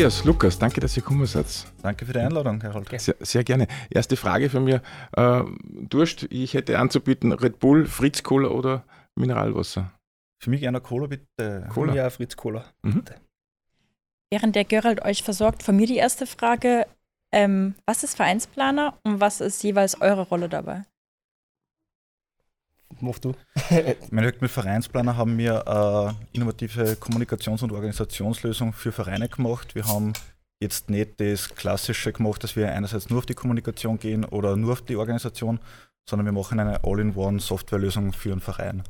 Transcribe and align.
Matthias, 0.00 0.24
Lukas, 0.24 0.58
danke, 0.58 0.80
dass 0.80 0.96
ihr 0.96 1.02
gekommen 1.02 1.26
seid. 1.26 1.44
Danke 1.82 2.06
für 2.06 2.14
die 2.14 2.20
Einladung, 2.20 2.58
Herr 2.62 2.72
Holger. 2.72 2.98
Sehr, 2.98 3.16
sehr, 3.20 3.44
gerne. 3.44 3.66
Erste 3.90 4.16
Frage 4.16 4.48
von 4.48 4.64
mir. 4.64 4.80
Äh, 5.14 5.42
Durst, 5.62 6.26
ich 6.30 6.54
hätte 6.54 6.78
anzubieten 6.78 7.32
Red 7.32 7.58
Bull, 7.58 7.84
Fritz 7.84 8.22
Cola 8.22 8.48
oder 8.48 8.84
Mineralwasser? 9.14 9.92
Für 10.42 10.48
mich 10.48 10.62
gerne 10.62 10.80
Cola, 10.80 11.06
bitte. 11.06 11.68
Cola. 11.68 11.94
Ja, 11.94 12.08
Fritz 12.08 12.34
Cola. 12.34 12.64
Mhm. 12.80 13.04
Während 14.30 14.56
der 14.56 14.64
Gerald 14.64 15.04
euch 15.04 15.22
versorgt, 15.22 15.62
von 15.62 15.76
mir 15.76 15.86
die 15.86 15.98
erste 15.98 16.26
Frage. 16.26 16.86
Ähm, 17.30 17.74
was 17.84 18.02
ist 18.02 18.16
Vereinsplaner 18.16 18.98
und 19.04 19.20
was 19.20 19.42
ist 19.42 19.62
jeweils 19.62 20.00
eure 20.00 20.22
Rolle 20.22 20.48
dabei? 20.48 20.84
Mach 23.00 23.18
du. 23.18 23.34
mit 24.10 24.50
Vereinsplaner 24.50 25.16
haben 25.16 25.38
wir 25.38 25.66
eine 25.66 26.16
innovative 26.32 26.96
Kommunikations- 26.96 27.62
und 27.62 27.72
Organisationslösung 27.72 28.72
für 28.72 28.92
Vereine 28.92 29.28
gemacht. 29.28 29.74
Wir 29.74 29.86
haben 29.86 30.12
jetzt 30.60 30.90
nicht 30.90 31.20
das 31.20 31.54
Klassische 31.54 32.12
gemacht, 32.12 32.44
dass 32.44 32.56
wir 32.56 32.70
einerseits 32.70 33.08
nur 33.08 33.20
auf 33.20 33.26
die 33.26 33.34
Kommunikation 33.34 33.98
gehen 33.98 34.24
oder 34.24 34.56
nur 34.56 34.72
auf 34.72 34.82
die 34.82 34.96
Organisation, 34.96 35.60
sondern 36.08 36.26
wir 36.26 36.32
machen 36.32 36.60
eine 36.60 36.84
All-in-One-Softwarelösung 36.84 38.12
für 38.12 38.32
einen 38.32 38.40
Verein. 38.40 38.82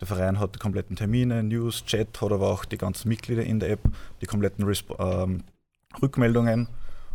Der 0.00 0.08
Verein 0.08 0.40
hat 0.40 0.56
die 0.56 0.58
kompletten 0.58 0.96
Termine, 0.96 1.42
News, 1.42 1.84
Chat, 1.84 2.20
hat 2.20 2.32
aber 2.32 2.50
auch 2.50 2.64
die 2.64 2.78
ganzen 2.78 3.08
Mitglieder 3.08 3.44
in 3.44 3.60
der 3.60 3.70
App, 3.70 3.80
die 4.20 4.26
kompletten 4.26 4.64
Resp 4.64 4.90
ähm, 4.98 5.44
Rückmeldungen, 6.02 6.68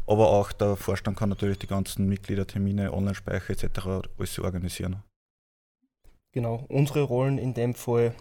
aber 0.08 0.30
auch 0.30 0.54
der 0.54 0.78
Vorstand 0.78 1.18
kann 1.18 1.30
natürlich 1.30 1.60
die 1.60 1.68
ganzen 1.68 2.08
Mitgliedertermine, 2.08 2.94
Online-Speicher 2.94 3.52
etc. 3.52 4.10
alles 4.18 4.40
organisieren. 4.40 5.04
Genau, 6.32 6.66
unsere 6.70 7.02
Rollen 7.02 7.38
in 7.38 7.54
dem 7.54 7.74
Fall, 7.74 8.14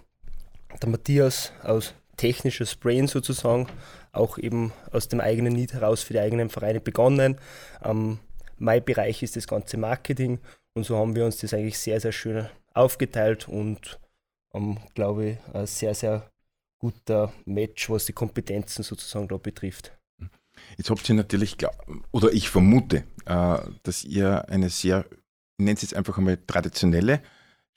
der 0.81 0.89
Matthias 0.89 1.53
aus 1.62 1.95
technisches 2.17 2.75
Brain 2.75 3.06
sozusagen, 3.06 3.69
auch 4.12 4.39
eben 4.39 4.73
aus 4.91 5.09
dem 5.09 5.20
eigenen 5.20 5.53
Need 5.53 5.75
heraus 5.75 6.03
für 6.03 6.15
die 6.15 6.20
eigenen 6.20 6.48
Vereine 6.48 6.81
begonnen. 6.81 7.39
Ähm, 7.83 8.19
mein 8.56 8.84
Bereich 8.84 9.23
ist 9.23 9.37
das 9.37 9.47
ganze 9.47 9.77
Marketing 9.77 10.39
und 10.75 10.84
so 10.84 10.97
haben 10.97 11.15
wir 11.15 11.25
uns 11.25 11.37
das 11.39 11.55
eigentlich 11.55 11.78
sehr, 11.78 12.00
sehr 12.00 12.12
schön 12.12 12.48
aufgeteilt 12.75 13.48
und 13.48 14.00
ähm, 14.55 14.78
glaube 14.95 15.27
ich, 15.31 15.55
ein 15.55 15.67
sehr, 15.67 15.95
sehr 15.95 16.31
guter 16.78 17.33
Match, 17.45 17.91
was 17.91 18.06
die 18.06 18.12
Kompetenzen 18.12 18.83
sozusagen 18.83 19.28
da 19.28 19.37
betrifft. 19.37 19.93
Jetzt 20.77 20.91
habt 20.91 21.09
ihr 21.09 21.15
natürlich, 21.15 21.56
oder 22.11 22.33
ich 22.33 22.48
vermute, 22.48 23.05
äh, 23.27 23.59
dass 23.83 24.05
ihr 24.05 24.48
eine 24.48 24.70
sehr, 24.70 25.05
nennt 25.59 25.78
es 25.78 25.83
jetzt 25.83 25.95
einfach 25.95 26.19
einmal 26.19 26.39
traditionelle, 26.47 27.20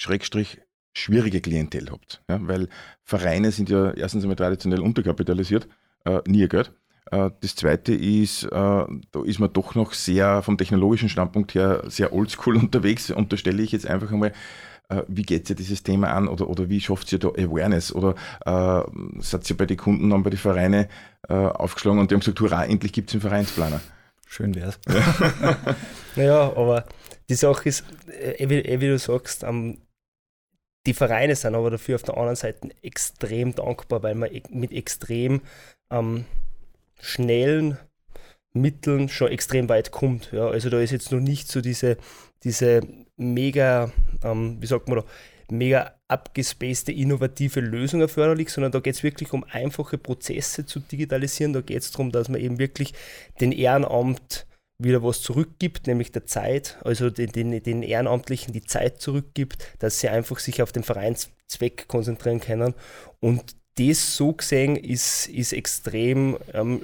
Schrägstrich 0.02 0.60
schwierige 0.94 1.42
Klientel 1.42 1.90
habt. 1.92 2.22
Ja? 2.30 2.40
Weil 2.42 2.68
Vereine 3.04 3.52
sind 3.52 3.70
ja 3.70 3.92
erstens 3.92 4.24
einmal 4.24 4.36
traditionell 4.36 4.82
unterkapitalisiert, 4.82 5.68
äh, 6.06 6.20
nie 6.26 6.48
Geld. 6.48 6.74
Äh, 7.12 7.30
das 7.42 7.56
zweite 7.56 7.94
ist, 7.94 8.44
äh, 8.44 8.50
da 8.50 9.24
ist 9.24 9.40
man 9.40 9.54
doch 9.54 9.76
noch 9.76 9.94
sehr 9.94 10.42
vom 10.42 10.58
technologischen 10.58 11.10
Standpunkt 11.10 11.54
her 11.54 11.84
sehr 11.88 12.14
oldschool 12.14 12.56
unterwegs. 12.58 13.12
Und 13.12 13.32
da 13.32 13.38
stelle 13.38 13.62
ich 13.62 13.72
jetzt 13.72 13.86
einfach 13.86 14.12
einmal, 14.12 14.34
äh, 14.90 15.04
wie 15.08 15.22
geht 15.22 15.50
ihr 15.50 15.56
dieses 15.56 15.84
Thema 15.84 16.12
an 16.12 16.28
oder, 16.28 16.50
oder 16.50 16.68
wie 16.68 16.82
schafft 16.82 17.12
ihr 17.14 17.20
da 17.20 17.30
Awareness? 17.30 17.94
Oder 17.94 18.16
äh, 18.46 18.84
seid 19.20 19.50
ihr 19.50 19.58
bei 19.58 19.66
den 19.66 19.78
Kunden 19.78 20.10
dann 20.10 20.24
bei 20.24 20.32
den 20.32 20.40
Vereinen 20.40 20.88
äh, 21.30 21.34
aufgeschlagen 21.34 22.00
und 22.00 22.12
die 22.12 22.16
haben 22.16 22.22
gesagt, 22.22 22.40
hurra, 22.42 22.66
endlich 22.66 22.92
gibt 22.92 23.10
es 23.10 23.16
einen 23.16 23.22
Vereinsplaner? 23.22 23.82
Schön 24.28 24.56
wär's. 24.56 24.80
Ja. 24.88 25.58
naja, 26.16 26.42
aber 26.56 26.86
die 27.30 27.36
Sache 27.36 27.70
ist, 27.70 27.84
äh, 28.08 28.50
wie, 28.50 28.64
wie 28.64 28.88
du 28.88 28.98
sagst, 28.98 29.44
ähm, 29.44 29.78
die 30.86 30.94
Vereine 30.94 31.36
sind 31.36 31.56
aber 31.56 31.70
dafür 31.70 31.96
auf 31.96 32.04
der 32.04 32.18
anderen 32.18 32.36
Seite 32.36 32.70
extrem 32.82 33.54
dankbar, 33.54 34.02
weil 34.04 34.16
man 34.16 34.30
mit 34.50 34.72
extrem 34.72 35.42
ähm, 35.92 36.26
schnellen 37.00 37.78
Mitteln 38.54 39.08
schon 39.10 39.32
extrem 39.32 39.70
weit 39.70 39.92
kommt. 39.92 40.32
Ja. 40.32 40.48
Also 40.48 40.70
da 40.70 40.80
ist 40.80 40.92
jetzt 40.92 41.12
noch 41.12 41.20
nicht 41.20 41.48
so 41.48 41.62
diese, 41.62 41.98
diese 42.44 42.82
mega, 43.16 43.92
ähm, 44.24 44.58
wie 44.60 44.68
sagt 44.68 44.88
man 44.88 45.00
da, 45.00 45.06
mega 45.50 45.94
abgespacede, 46.08 46.94
innovative 46.94 47.60
Lösung 47.60 48.02
erforderlich, 48.02 48.50
sondern 48.50 48.72
da 48.72 48.80
geht 48.80 48.96
es 48.96 49.04
wirklich 49.04 49.34
um 49.34 49.44
einfache 49.44 49.98
Prozesse 49.98 50.66
zu 50.66 50.80
digitalisieren. 50.80 51.54
Da 51.54 51.62
geht 51.62 51.82
es 51.82 51.92
darum, 51.92 52.12
dass 52.12 52.30
man 52.30 52.42
eben 52.42 52.58
wirklich 52.58 52.94
den 53.40 53.52
Ehrenamt 53.52 54.48
wieder 54.84 55.04
was 55.04 55.22
zurückgibt, 55.22 55.88
nämlich 55.88 56.12
der 56.12 56.26
Zeit, 56.26 56.78
also 56.84 57.10
den, 57.10 57.32
den, 57.32 57.64
den, 57.64 57.84
Ehrenamtlichen 57.84 58.54
die 58.54 58.64
Zeit 58.64 59.02
zurückgibt, 59.02 59.58
dass 59.80 60.00
sie 60.00 60.10
einfach 60.10 60.40
sich 60.40 60.62
auf 60.62 60.72
den 60.72 60.84
Vereinszweck 60.84 61.88
konzentrieren 61.88 62.40
können. 62.40 62.74
Und 63.20 63.56
das 63.78 64.16
so 64.16 64.34
gesehen 64.34 64.76
ist, 64.76 65.28
ist 65.28 65.54
extrem, 65.54 66.38
ähm, 66.54 66.84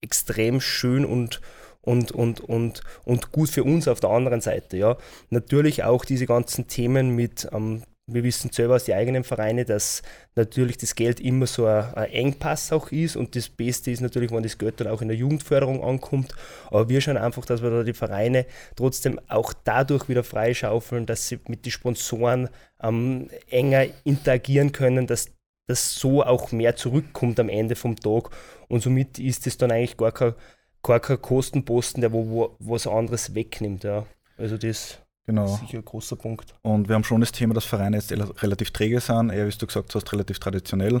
extrem 0.00 0.60
schön 0.60 1.04
und, 1.04 1.40
und, 1.80 2.12
und, 2.12 2.40
und, 2.40 2.82
und 3.04 3.32
gut 3.32 3.50
für 3.50 3.64
uns 3.64 3.88
auf 3.88 4.00
der 4.00 4.10
anderen 4.10 4.40
Seite. 4.40 4.76
Ja. 4.76 4.96
Natürlich 5.30 5.84
auch 5.84 6.04
diese 6.04 6.26
ganzen 6.26 6.68
Themen 6.68 7.14
mit 7.14 7.48
ähm, 7.52 7.82
wir 8.06 8.24
wissen 8.24 8.50
selber 8.50 8.74
aus 8.74 8.84
den 8.84 8.96
eigenen 8.96 9.24
Vereinen, 9.24 9.64
dass 9.64 10.02
natürlich 10.34 10.76
das 10.76 10.94
Geld 10.94 11.20
immer 11.20 11.46
so 11.46 11.66
ein, 11.66 11.94
ein, 11.94 12.10
Engpass 12.10 12.72
auch 12.72 12.90
ist 12.90 13.16
und 13.16 13.36
das 13.36 13.48
Beste 13.48 13.90
ist 13.90 14.00
natürlich, 14.00 14.32
wenn 14.32 14.42
das 14.42 14.58
Geld 14.58 14.80
dann 14.80 14.88
auch 14.88 15.02
in 15.02 15.08
der 15.08 15.16
Jugendförderung 15.16 15.84
ankommt. 15.84 16.34
Aber 16.68 16.88
wir 16.88 17.00
schauen 17.00 17.16
einfach, 17.16 17.44
dass 17.44 17.62
wir 17.62 17.70
da 17.70 17.84
die 17.84 17.92
Vereine 17.92 18.46
trotzdem 18.74 19.20
auch 19.28 19.52
dadurch 19.52 20.08
wieder 20.08 20.24
freischaufeln, 20.24 21.06
dass 21.06 21.28
sie 21.28 21.38
mit 21.46 21.64
den 21.64 21.70
Sponsoren 21.70 22.48
ähm, 22.82 23.28
enger 23.50 23.86
interagieren 24.04 24.72
können, 24.72 25.06
dass 25.06 25.30
das 25.68 25.94
so 25.94 26.24
auch 26.24 26.50
mehr 26.50 26.74
zurückkommt 26.74 27.38
am 27.38 27.48
Ende 27.48 27.76
vom 27.76 27.96
Tag. 27.96 28.30
Und 28.68 28.82
somit 28.82 29.18
ist 29.18 29.46
es 29.46 29.58
dann 29.58 29.70
eigentlich 29.70 29.96
gar 29.96 30.12
kein, 30.12 30.34
gar 30.82 30.98
kein 30.98 31.22
Kostenposten, 31.22 32.00
der 32.00 32.12
wo, 32.12 32.28
wo 32.28 32.56
was 32.58 32.88
anderes 32.88 33.34
wegnimmt. 33.34 33.84
Ja. 33.84 34.06
Also 34.36 34.58
das 34.58 34.98
Genau. 35.26 35.46
Sicher 35.46 35.78
ein 35.78 35.84
großer 35.84 36.16
Punkt. 36.16 36.54
Und 36.62 36.88
wir 36.88 36.94
haben 36.94 37.04
schon 37.04 37.20
das 37.20 37.32
Thema, 37.32 37.54
dass 37.54 37.64
Vereine 37.64 37.96
jetzt 37.96 38.12
relativ 38.42 38.72
träge 38.72 39.00
sind, 39.00 39.30
eher 39.30 39.46
wie 39.46 39.56
du 39.56 39.66
gesagt 39.66 39.94
hast, 39.94 40.12
relativ 40.12 40.38
traditionell. 40.40 41.00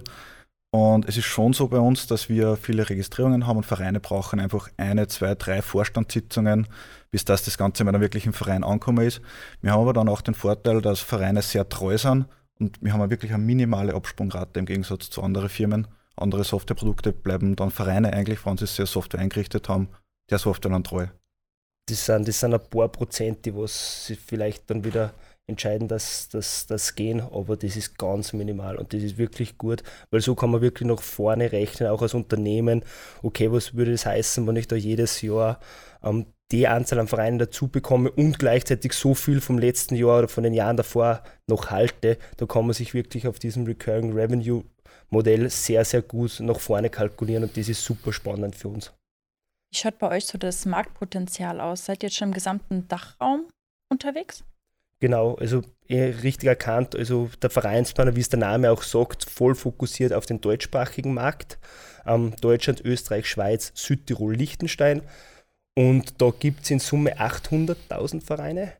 Und 0.74 1.06
es 1.06 1.18
ist 1.18 1.26
schon 1.26 1.52
so 1.52 1.68
bei 1.68 1.78
uns, 1.78 2.06
dass 2.06 2.30
wir 2.30 2.56
viele 2.56 2.88
Registrierungen 2.88 3.46
haben 3.46 3.58
und 3.58 3.66
Vereine 3.66 4.00
brauchen 4.00 4.40
einfach 4.40 4.70
eine, 4.78 5.06
zwei, 5.06 5.34
drei 5.34 5.60
Vorstandssitzungen, 5.60 6.66
bis 7.10 7.26
das 7.26 7.44
das 7.44 7.58
Ganze 7.58 7.84
mal 7.84 7.92
dann 7.92 8.00
wirklich 8.00 8.24
im 8.24 8.32
Verein 8.32 8.64
angekommen 8.64 9.06
ist. 9.06 9.20
Wir 9.60 9.72
haben 9.72 9.82
aber 9.82 9.92
dann 9.92 10.08
auch 10.08 10.22
den 10.22 10.34
Vorteil, 10.34 10.80
dass 10.80 11.00
Vereine 11.00 11.42
sehr 11.42 11.68
treu 11.68 11.98
sind 11.98 12.26
und 12.58 12.80
wir 12.80 12.94
haben 12.94 13.10
wirklich 13.10 13.34
eine 13.34 13.42
minimale 13.42 13.94
Absprungrate 13.94 14.60
im 14.60 14.64
Gegensatz 14.64 15.10
zu 15.10 15.22
anderen 15.22 15.50
Firmen. 15.50 15.88
Andere 16.16 16.44
Softwareprodukte 16.44 17.12
bleiben 17.12 17.54
dann 17.54 17.70
Vereine 17.70 18.14
eigentlich, 18.14 18.46
wenn 18.46 18.56
sie 18.56 18.66
sehr 18.66 18.86
Software 18.86 19.20
eingerichtet 19.20 19.68
haben, 19.68 19.88
der 20.30 20.38
Software 20.38 20.70
dann 20.70 20.84
treu 20.84 21.08
das 21.92 22.06
sind, 22.06 22.26
das 22.26 22.40
sind 22.40 22.54
ein 22.54 22.60
paar 22.60 22.88
Prozent, 22.88 23.44
die 23.44 23.54
was 23.54 24.12
vielleicht 24.26 24.70
dann 24.70 24.84
wieder 24.84 25.12
entscheiden, 25.46 25.88
dass 25.88 26.28
das 26.30 26.94
gehen, 26.94 27.20
aber 27.20 27.56
das 27.56 27.76
ist 27.76 27.98
ganz 27.98 28.32
minimal 28.32 28.76
und 28.76 28.92
das 28.92 29.02
ist 29.02 29.18
wirklich 29.18 29.58
gut, 29.58 29.82
weil 30.10 30.20
so 30.20 30.34
kann 30.34 30.50
man 30.50 30.60
wirklich 30.60 30.88
nach 30.88 31.02
vorne 31.02 31.50
rechnen, 31.52 31.88
auch 31.90 32.00
als 32.02 32.14
Unternehmen. 32.14 32.84
Okay, 33.22 33.50
was 33.50 33.74
würde 33.74 33.92
das 33.92 34.06
heißen, 34.06 34.46
wenn 34.46 34.56
ich 34.56 34.68
da 34.68 34.76
jedes 34.76 35.20
Jahr 35.20 35.58
ähm, 36.02 36.26
die 36.52 36.68
Anzahl 36.68 37.00
an 37.00 37.08
Vereinen 37.08 37.38
dazu 37.38 37.68
bekomme 37.68 38.10
und 38.10 38.38
gleichzeitig 38.38 38.92
so 38.92 39.14
viel 39.14 39.40
vom 39.40 39.58
letzten 39.58 39.96
Jahr 39.96 40.18
oder 40.18 40.28
von 40.28 40.44
den 40.44 40.54
Jahren 40.54 40.76
davor 40.76 41.22
noch 41.48 41.70
halte, 41.70 42.18
da 42.36 42.46
kann 42.46 42.66
man 42.66 42.74
sich 42.74 42.94
wirklich 42.94 43.26
auf 43.26 43.38
diesem 43.38 43.64
Recurring 43.64 44.12
Revenue 44.12 44.64
Modell 45.10 45.50
sehr, 45.50 45.84
sehr 45.84 46.02
gut 46.02 46.40
nach 46.40 46.60
vorne 46.60 46.88
kalkulieren 46.88 47.44
und 47.44 47.56
das 47.56 47.68
ist 47.68 47.84
super 47.84 48.12
spannend 48.12 48.56
für 48.56 48.68
uns. 48.68 48.92
Wie 49.72 49.78
schaut 49.78 49.98
bei 49.98 50.10
euch 50.10 50.26
so 50.26 50.36
das 50.36 50.66
Marktpotenzial 50.66 51.58
aus? 51.58 51.86
Seid 51.86 52.02
ihr 52.02 52.08
jetzt 52.08 52.16
schon 52.16 52.28
im 52.28 52.34
gesamten 52.34 52.88
Dachraum 52.88 53.46
unterwegs? 53.88 54.44
Genau, 55.00 55.34
also 55.36 55.62
richtig 55.88 56.46
erkannt, 56.46 56.94
also 56.94 57.30
der 57.40 57.48
Vereinsplaner, 57.48 58.14
wie 58.14 58.20
es 58.20 58.28
der 58.28 58.38
Name 58.38 58.70
auch 58.70 58.82
sagt, 58.82 59.24
voll 59.24 59.54
fokussiert 59.54 60.12
auf 60.12 60.26
den 60.26 60.42
deutschsprachigen 60.42 61.14
Markt. 61.14 61.58
Ähm, 62.06 62.34
Deutschland, 62.42 62.82
Österreich, 62.84 63.26
Schweiz, 63.26 63.72
Südtirol, 63.74 64.34
Liechtenstein. 64.34 65.00
Und 65.74 66.20
da 66.20 66.30
gibt 66.38 66.64
es 66.64 66.70
in 66.70 66.78
Summe 66.78 67.18
800.000 67.18 68.20
Vereine 68.20 68.74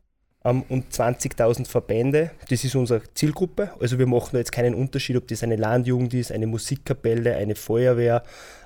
ähm, 0.45 0.63
und 0.69 0.93
20.000 0.93 1.65
Verbände. 1.65 2.31
Das 2.49 2.63
ist 2.63 2.75
unsere 2.75 3.01
Zielgruppe. 3.15 3.73
Also 3.79 3.97
wir 3.97 4.05
machen 4.05 4.29
da 4.33 4.37
jetzt 4.37 4.51
keinen 4.51 4.75
Unterschied, 4.75 5.17
ob 5.17 5.27
das 5.27 5.41
eine 5.41 5.55
Landjugend 5.55 6.13
ist, 6.13 6.31
eine 6.31 6.45
Musikkapelle, 6.45 7.35
eine 7.35 7.55
Feuerwehr. 7.55 8.21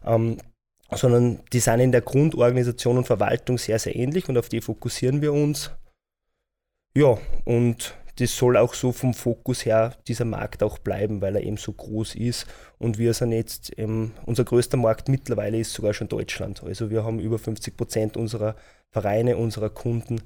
Ähm, 0.05 0.37
sondern 0.91 1.39
die 1.51 1.59
sind 1.59 1.79
in 1.79 1.91
der 1.91 2.01
Grundorganisation 2.01 2.97
und 2.97 3.07
Verwaltung 3.07 3.57
sehr, 3.57 3.79
sehr 3.79 3.95
ähnlich 3.95 4.29
und 4.29 4.37
auf 4.37 4.49
die 4.49 4.61
fokussieren 4.61 5.21
wir 5.21 5.33
uns. 5.33 5.71
Ja, 6.95 7.17
und 7.45 7.95
das 8.19 8.35
soll 8.35 8.57
auch 8.57 8.73
so 8.73 8.91
vom 8.91 9.13
Fokus 9.13 9.65
her 9.65 9.95
dieser 10.07 10.25
Markt 10.25 10.63
auch 10.63 10.79
bleiben, 10.79 11.21
weil 11.21 11.35
er 11.35 11.43
eben 11.43 11.57
so 11.57 11.71
groß 11.71 12.15
ist. 12.15 12.47
Und 12.79 12.97
wir 12.97 13.13
sind 13.13 13.31
jetzt, 13.31 13.77
ähm, 13.77 14.13
unser 14.25 14.43
größter 14.43 14.77
Markt 14.77 15.07
mittlerweile 15.07 15.59
ist 15.59 15.73
sogar 15.73 15.93
schon 15.93 16.07
Deutschland. 16.07 16.63
Also 16.63 16.89
wir 16.89 17.03
haben 17.03 17.19
über 17.19 17.37
50 17.37 17.77
Prozent 17.77 18.17
unserer 18.17 18.55
Vereine, 18.89 19.37
unserer 19.37 19.69
Kunden 19.69 20.21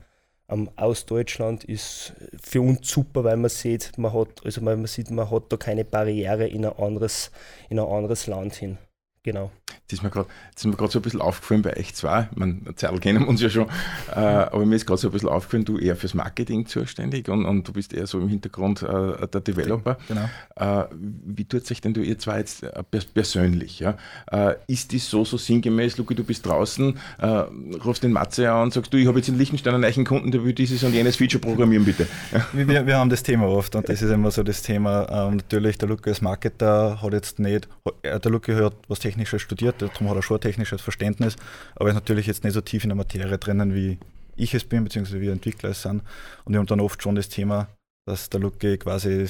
ähm, 0.48 0.70
aus 0.78 1.06
Deutschland. 1.06 1.66
Ist 1.66 2.14
für 2.42 2.62
uns 2.62 2.88
super, 2.90 3.26
weil 3.26 3.36
man 3.36 3.50
sieht, 3.50 3.98
man 3.98 4.14
hat, 4.14 4.46
also 4.46 4.62
man 4.62 4.86
sieht, 4.86 5.12
man 5.12 5.30
hat 5.30 5.52
da 5.52 5.58
keine 5.58 5.84
Barriere 5.84 6.48
in 6.48 6.66
ein 6.66 6.78
anderes, 6.78 7.32
in 7.70 7.78
ein 7.78 7.86
anderes 7.86 8.28
Land 8.28 8.56
hin. 8.56 8.78
Genau. 9.24 9.52
Das 9.92 10.00
ist 10.00 10.04
mir 10.04 10.76
gerade 10.76 10.92
so 10.92 11.00
ein 11.00 11.02
bisschen 11.02 11.22
aufgefallen 11.22 11.62
bei 11.62 11.78
euch 11.78 11.94
zwei. 11.96 12.30
Man, 12.36 12.66
Zeitl 12.76 13.00
kennen 13.00 13.22
wir 13.22 13.28
uns 13.28 13.42
ja 13.42 13.50
schon, 13.50 13.68
äh, 14.12 14.20
aber 14.20 14.66
mir 14.66 14.76
ist 14.76 14.86
gerade 14.86 15.00
so 15.00 15.08
ein 15.10 15.12
bisschen 15.12 15.30
aufgefallen, 15.30 15.66
du 15.66 15.78
eher 15.78 15.96
fürs 15.96 16.14
Marketing 16.14 16.66
zuständig 16.66 17.30
und, 17.30 17.46
und 17.46 17.68
du 17.68 17.74
bist 17.74 17.94
eher 17.94 18.08
so 18.08 18.20
im 18.20 18.28
Hintergrund 18.28 18.84
äh, 18.84 19.28
der 19.28 19.42
Developer. 19.42 19.98
Genau. 20.08 20.30
Äh, 20.56 20.86
wie 21.26 21.46
tut 21.46 21.66
sich 21.66 21.82
denn 21.82 21.94
du 21.94 22.02
ihr 22.02 22.18
zwei 22.20 22.40
jetzt 22.40 22.64
äh, 22.64 22.84
persönlich? 23.14 23.80
Ja? 23.80 23.98
Äh, 24.32 24.56
ist 24.68 24.94
das 24.94 25.10
so, 25.10 25.26
so 25.26 25.38
sinngemäß, 25.38 25.98
Luki, 25.98 26.16
du 26.16 26.24
bist 26.24 26.46
draußen, 26.46 26.98
äh, 27.20 27.28
rufst 27.28 28.04
den 28.04 28.12
Matze 28.12 28.52
an 28.52 28.64
und 28.64 28.74
sagst, 28.74 28.94
du, 28.94 28.98
ich 28.98 29.08
habe 29.08 29.20
jetzt 29.20 29.30
in 29.30 29.38
Liechtenstein 29.38 29.74
einen 29.74 29.82
neuen 29.82 30.06
Kunden, 30.06 30.32
der 30.32 30.44
will 30.44 30.54
dieses 30.54 30.84
und 30.84 30.94
jenes 30.94 31.16
Feature 31.16 31.42
programmieren, 31.42 31.86
bitte. 31.86 32.08
Ja. 32.32 32.46
Wir, 32.54 32.86
wir 32.86 32.98
haben 32.98 33.10
das 33.10 33.24
Thema 33.24 33.48
oft 33.48 33.76
und 33.76 33.90
das 33.90 34.02
ist 34.02 34.10
immer 34.10 34.32
so 34.32 34.44
das 34.44 34.62
Thema. 34.62 35.08
Ähm, 35.10 35.38
natürlich, 35.38 35.78
der 35.78 35.90
Luki 35.90 36.10
als 36.10 36.22
Marketer 36.22 37.02
hat 37.02 37.14
jetzt 37.14 37.40
nicht, 37.40 37.68
der 38.04 38.32
Luki 38.32 38.54
hat 38.54 38.74
was 38.88 39.00
Technisches 39.00 39.42
studiert, 39.42 39.81
darum 39.88 40.10
hat 40.10 40.16
er 40.16 40.24
schon 40.24 40.38
ein 40.38 40.42
technisches 40.42 40.82
Verständnis, 40.82 41.36
aber 41.76 41.90
ist 41.90 41.96
natürlich 41.96 42.28
jetzt 42.28 42.44
nicht 42.44 42.54
so 42.54 42.62
tief 42.62 42.84
in 42.84 42.90
der 42.90 42.98
Materie 42.98 43.38
drinnen, 43.38 43.74
wie 43.74 43.98
ich 44.36 44.54
es 44.54 44.64
bin, 44.64 44.84
beziehungsweise 44.84 45.22
wir 45.22 45.32
Entwickler 45.32 45.70
es 45.70 45.82
sind. 45.82 46.02
Und 46.46 46.54
wir 46.54 46.60
haben 46.60 46.68
dann 46.68 46.80
oft 46.80 47.02
schon 47.02 47.16
das 47.16 47.30
Thema, 47.30 47.68
dass 48.06 48.30
der 48.30 48.40
Lucky 48.40 48.78
quasi 48.78 49.28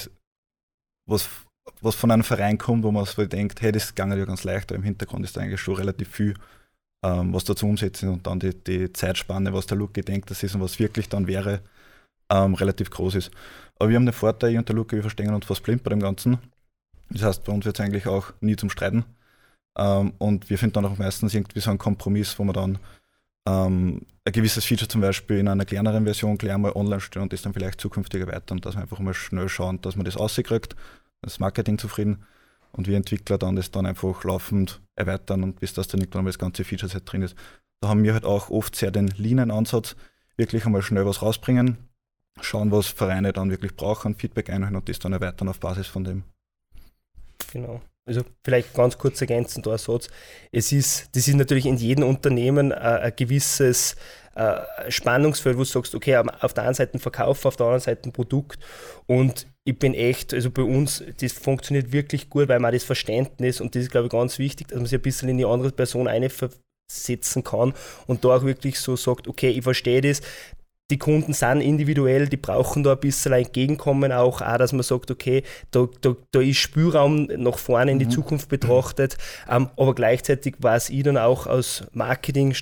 was, 1.07 1.30
was 1.81 1.95
von 1.95 2.12
einem 2.12 2.24
Verein 2.24 2.57
kommt, 2.57 2.83
wo 2.83 2.92
man 2.92 3.06
so 3.06 3.25
denkt, 3.25 3.62
hey, 3.62 3.71
das 3.71 3.94
ging 3.95 4.12
ja 4.12 4.25
ganz 4.25 4.44
leicht, 4.44 4.71
aber 4.71 4.77
im 4.77 4.83
Hintergrund 4.83 5.25
ist 5.25 5.38
eigentlich 5.38 5.62
schon 5.62 5.75
relativ 5.75 6.09
viel, 6.09 6.36
ähm, 7.04 7.33
was 7.33 7.44
da 7.44 7.56
zu 7.56 7.68
umsetzen 7.68 8.09
und 8.09 8.27
dann 8.27 8.39
die, 8.39 8.54
die 8.54 8.94
Zeitspanne, 8.94 9.54
was 9.54 9.65
der 9.65 9.77
Lucky 9.77 10.01
denkt, 10.01 10.30
das 10.30 10.44
ist 10.44 10.56
und 10.56 10.62
was 10.62 10.80
wirklich 10.80 11.09
dann 11.09 11.27
wäre, 11.27 11.62
ähm, 12.30 12.54
relativ 12.54 12.89
groß 12.89 13.15
ist. 13.15 13.31
Aber 13.77 13.89
wir 13.89 13.95
haben 13.95 14.06
den 14.06 14.13
Vorteil, 14.13 14.51
ich 14.51 14.57
und 14.57 14.69
der 14.69 14.75
Lucky, 14.75 14.95
wir 14.95 15.01
verstehen 15.01 15.33
uns 15.33 15.45
fast 15.45 15.63
blind 15.63 15.83
bei 15.83 15.89
dem 15.89 16.00
Ganzen. 16.00 16.38
Das 17.09 17.24
heißt, 17.24 17.44
bei 17.44 17.51
uns 17.51 17.65
wird 17.65 17.77
es 17.77 17.83
eigentlich 17.83 18.07
auch 18.07 18.31
nie 18.39 18.56
zum 18.56 18.69
Streiten. 18.69 19.04
Ähm, 19.77 20.13
und 20.18 20.50
wir 20.50 20.57
finden 20.57 20.73
dann 20.73 20.85
auch 20.85 20.97
meistens 20.97 21.33
irgendwie 21.33 21.59
so 21.59 21.69
einen 21.69 21.79
Kompromiss, 21.79 22.38
wo 22.38 22.44
man 22.44 22.53
dann 22.53 22.79
ähm, 23.47 24.01
ein 24.23 24.33
gewisses 24.33 24.65
Feature 24.65 24.88
zum 24.88 25.01
Beispiel 25.01 25.38
in 25.38 25.47
einer 25.47 25.65
kleineren 25.65 26.03
Version 26.03 26.38
gleich 26.38 26.57
mal 26.57 26.73
online 26.73 27.01
stellen 27.01 27.23
und 27.23 27.33
das 27.33 27.41
dann 27.41 27.53
vielleicht 27.53 27.81
zukünftig 27.81 28.21
erweitern, 28.21 28.59
dass 28.59 28.75
wir 28.75 28.81
einfach 28.81 29.00
mal 29.00 29.13
schnell 29.13 29.50
schauen, 29.50 29.81
dass 29.81 29.95
man 29.95 30.06
das 30.06 30.19
rauskriegt, 30.19 30.75
das 31.21 31.39
Marketing 31.39 31.77
zufrieden 31.77 32.23
und 32.71 32.88
wir 32.88 32.97
Entwickler 32.97 33.38
dann 33.38 33.56
das 33.56 33.71
dann 33.71 33.85
einfach 33.85 34.23
laufend 34.23 34.81
erweitern 34.95 35.44
und 35.44 35.59
bis 35.59 35.73
das 35.73 35.88
dann 35.88 36.01
irgendwann 36.01 36.23
mal 36.23 36.29
das 36.29 36.39
ganze 36.39 36.63
Feature-Set 36.63 37.12
drin 37.12 37.23
ist. 37.23 37.35
Da 37.81 37.89
haben 37.89 38.03
wir 38.03 38.13
halt 38.13 38.25
auch 38.25 38.50
oft 38.50 38.75
sehr 38.75 38.91
den 38.91 39.07
Lean-Ansatz, 39.07 39.95
wirklich 40.38 40.65
einmal 40.65 40.83
schnell 40.83 41.06
was 41.06 41.21
rausbringen, 41.21 41.77
schauen, 42.41 42.71
was 42.71 42.88
Vereine 42.88 43.33
dann 43.33 43.50
wirklich 43.50 43.75
brauchen, 43.75 44.15
Feedback 44.15 44.50
einholen 44.50 44.75
und 44.75 44.88
das 44.88 45.00
dann 45.00 45.13
erweitern 45.13 45.50
auf 45.50 45.59
Basis 45.59 45.88
von 45.88 46.03
dem. 46.03 46.23
Genau. 47.51 47.81
Also 48.07 48.21
vielleicht 48.44 48.74
ganz 48.74 48.98
kurz 48.98 49.21
ergänzend 49.21 49.68
ein 49.68 49.77
Satz. 49.77 50.09
Es 50.51 50.71
ist, 50.71 51.15
das 51.15 51.27
ist 51.27 51.36
natürlich 51.36 51.68
in 51.68 51.77
jedem 51.77 52.03
Unternehmen 52.03 52.71
äh, 52.71 52.75
ein 52.75 53.13
gewisses 53.15 53.95
äh, 54.36 54.59
Spannungsfeld, 54.89 55.56
wo 55.56 55.62
du 55.62 55.65
sagst, 55.65 55.94
okay, 55.94 56.18
auf 56.18 56.53
der 56.53 56.63
einen 56.63 56.74
Seite 56.74 56.98
Verkauf, 57.00 57.45
auf 57.45 57.57
der 57.57 57.68
anderen 57.68 57.81
Seite 57.81 58.09
ein 58.09 58.13
Produkt. 58.13 58.59
Und 59.06 59.48
ich 59.65 59.77
bin 59.77 59.94
echt, 59.94 60.33
also 60.33 60.50
bei 60.50 60.63
uns, 60.63 61.03
das 61.19 61.33
funktioniert 61.33 61.92
wirklich 61.92 62.30
gut, 62.30 62.48
weil 62.48 62.59
man 62.59 62.74
das 62.74 62.83
Verständnis, 62.83 63.62
und 63.62 63.75
das 63.75 63.83
ist, 63.83 63.92
glaube 63.92 64.07
ich, 64.07 64.12
ganz 64.12 64.39
wichtig, 64.39 64.69
dass 64.69 64.77
man 64.77 64.88
sich 64.88 64.97
ein 64.97 65.04
bisschen 65.04 65.30
in 65.30 65.38
die 65.38 65.45
andere 65.45 65.71
Person 65.71 66.07
einversetzen 66.07 67.44
kann 67.44 67.74
und 68.07 68.25
da 68.25 68.30
auch 68.30 68.44
wirklich 68.44 68.80
so 68.80 68.95
sagt, 68.95 69.27
okay, 69.27 69.50
ich 69.50 69.63
verstehe 69.63 70.01
das, 70.01 70.21
die 70.91 70.99
Kunden 70.99 71.33
sind 71.33 71.61
individuell, 71.61 72.27
die 72.27 72.38
brauchen 72.38 72.83
da 72.83 72.93
ein 72.93 72.99
bisschen 72.99 73.33
ein 73.33 73.45
Entgegenkommen 73.45 74.11
auch, 74.11 74.41
auch 74.41 74.57
dass 74.57 74.73
man 74.73 74.83
sagt, 74.83 75.09
okay, 75.09 75.43
da, 75.71 75.88
da, 76.01 76.15
da 76.31 76.41
ist 76.41 76.57
Spielraum 76.57 77.27
nach 77.38 77.57
vorne 77.57 77.91
in 77.91 77.99
die 77.99 78.05
mhm. 78.05 78.11
Zukunft 78.11 78.49
betrachtet, 78.49 79.17
ähm, 79.49 79.69
aber 79.77 79.95
gleichzeitig 79.95 80.55
weiß 80.59 80.89
ich 80.89 81.03
dann 81.03 81.17
auch 81.17 81.47
aus 81.47 81.83
Marketing, 81.93 82.53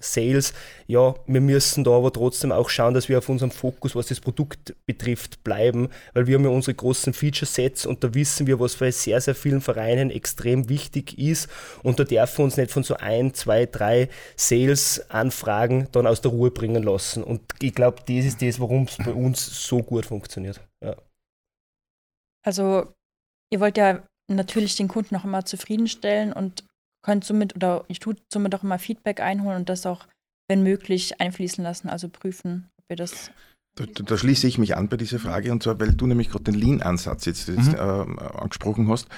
Sales, 0.00 0.54
ja, 0.86 1.14
wir 1.26 1.40
müssen 1.40 1.84
da 1.84 1.90
aber 1.90 2.12
trotzdem 2.12 2.52
auch 2.52 2.68
schauen, 2.68 2.94
dass 2.94 3.08
wir 3.08 3.18
auf 3.18 3.28
unserem 3.28 3.50
Fokus, 3.50 3.96
was 3.96 4.06
das 4.06 4.20
Produkt 4.20 4.74
betrifft, 4.86 5.42
bleiben, 5.44 5.88
weil 6.14 6.26
wir 6.26 6.36
haben 6.36 6.44
ja 6.44 6.50
unsere 6.50 6.74
großen 6.74 7.12
Feature-Sets 7.12 7.86
und 7.86 8.04
da 8.04 8.14
wissen 8.14 8.46
wir, 8.46 8.60
was 8.60 8.76
bei 8.76 8.90
sehr, 8.90 9.20
sehr 9.20 9.34
vielen 9.34 9.60
Vereinen 9.60 10.10
extrem 10.10 10.68
wichtig 10.68 11.18
ist. 11.18 11.48
Und 11.82 11.98
da 11.98 12.04
dürfen 12.04 12.38
wir 12.38 12.44
uns 12.44 12.56
nicht 12.56 12.70
von 12.70 12.84
so 12.84 12.96
ein, 12.96 13.34
zwei, 13.34 13.66
drei 13.66 14.08
Sales-Anfragen 14.36 15.88
dann 15.92 16.06
aus 16.06 16.20
der 16.20 16.30
Ruhe 16.30 16.50
bringen 16.50 16.82
lassen. 16.82 17.24
Und 17.24 17.40
ich 17.66 17.74
glaube, 17.74 17.98
das 18.06 18.24
ist 18.24 18.42
das, 18.42 18.60
warum 18.60 18.84
es 18.84 18.96
bei 18.96 19.12
uns 19.12 19.66
so 19.66 19.82
gut 19.82 20.06
funktioniert. 20.06 20.60
Ja. 20.82 20.96
Also, 22.44 22.92
ihr 23.52 23.58
wollt 23.58 23.76
ja 23.76 24.02
natürlich 24.30 24.76
den 24.76 24.88
Kunden 24.88 25.16
auch 25.16 25.24
immer 25.24 25.44
zufriedenstellen 25.44 26.32
und 26.32 26.64
könnt 27.04 27.24
somit 27.24 27.56
oder 27.56 27.84
ich 27.88 27.98
tue 27.98 28.16
somit 28.32 28.54
auch 28.54 28.62
immer 28.62 28.78
Feedback 28.78 29.20
einholen 29.20 29.58
und 29.58 29.68
das 29.68 29.84
auch, 29.86 30.06
wenn 30.48 30.62
möglich, 30.62 31.20
einfließen 31.20 31.62
lassen, 31.62 31.88
also 31.88 32.08
prüfen, 32.08 32.68
ob 32.78 32.84
ihr 32.90 32.96
das. 32.96 33.30
Da, 33.76 33.84
da, 33.84 34.16
schließe 34.16 34.46
ich 34.46 34.58
mich 34.58 34.76
an 34.76 34.88
bei 34.88 34.96
dieser 34.96 35.18
Frage 35.18 35.52
und 35.52 35.62
zwar, 35.62 35.78
weil 35.78 35.92
du 35.92 36.06
nämlich 36.06 36.30
gerade 36.30 36.44
den 36.44 36.54
Lean-Ansatz 36.54 37.26
jetzt, 37.26 37.48
jetzt 37.48 37.72
mhm. 37.72 37.74
äh, 37.74 38.38
angesprochen 38.38 38.88
hast. 38.88 39.08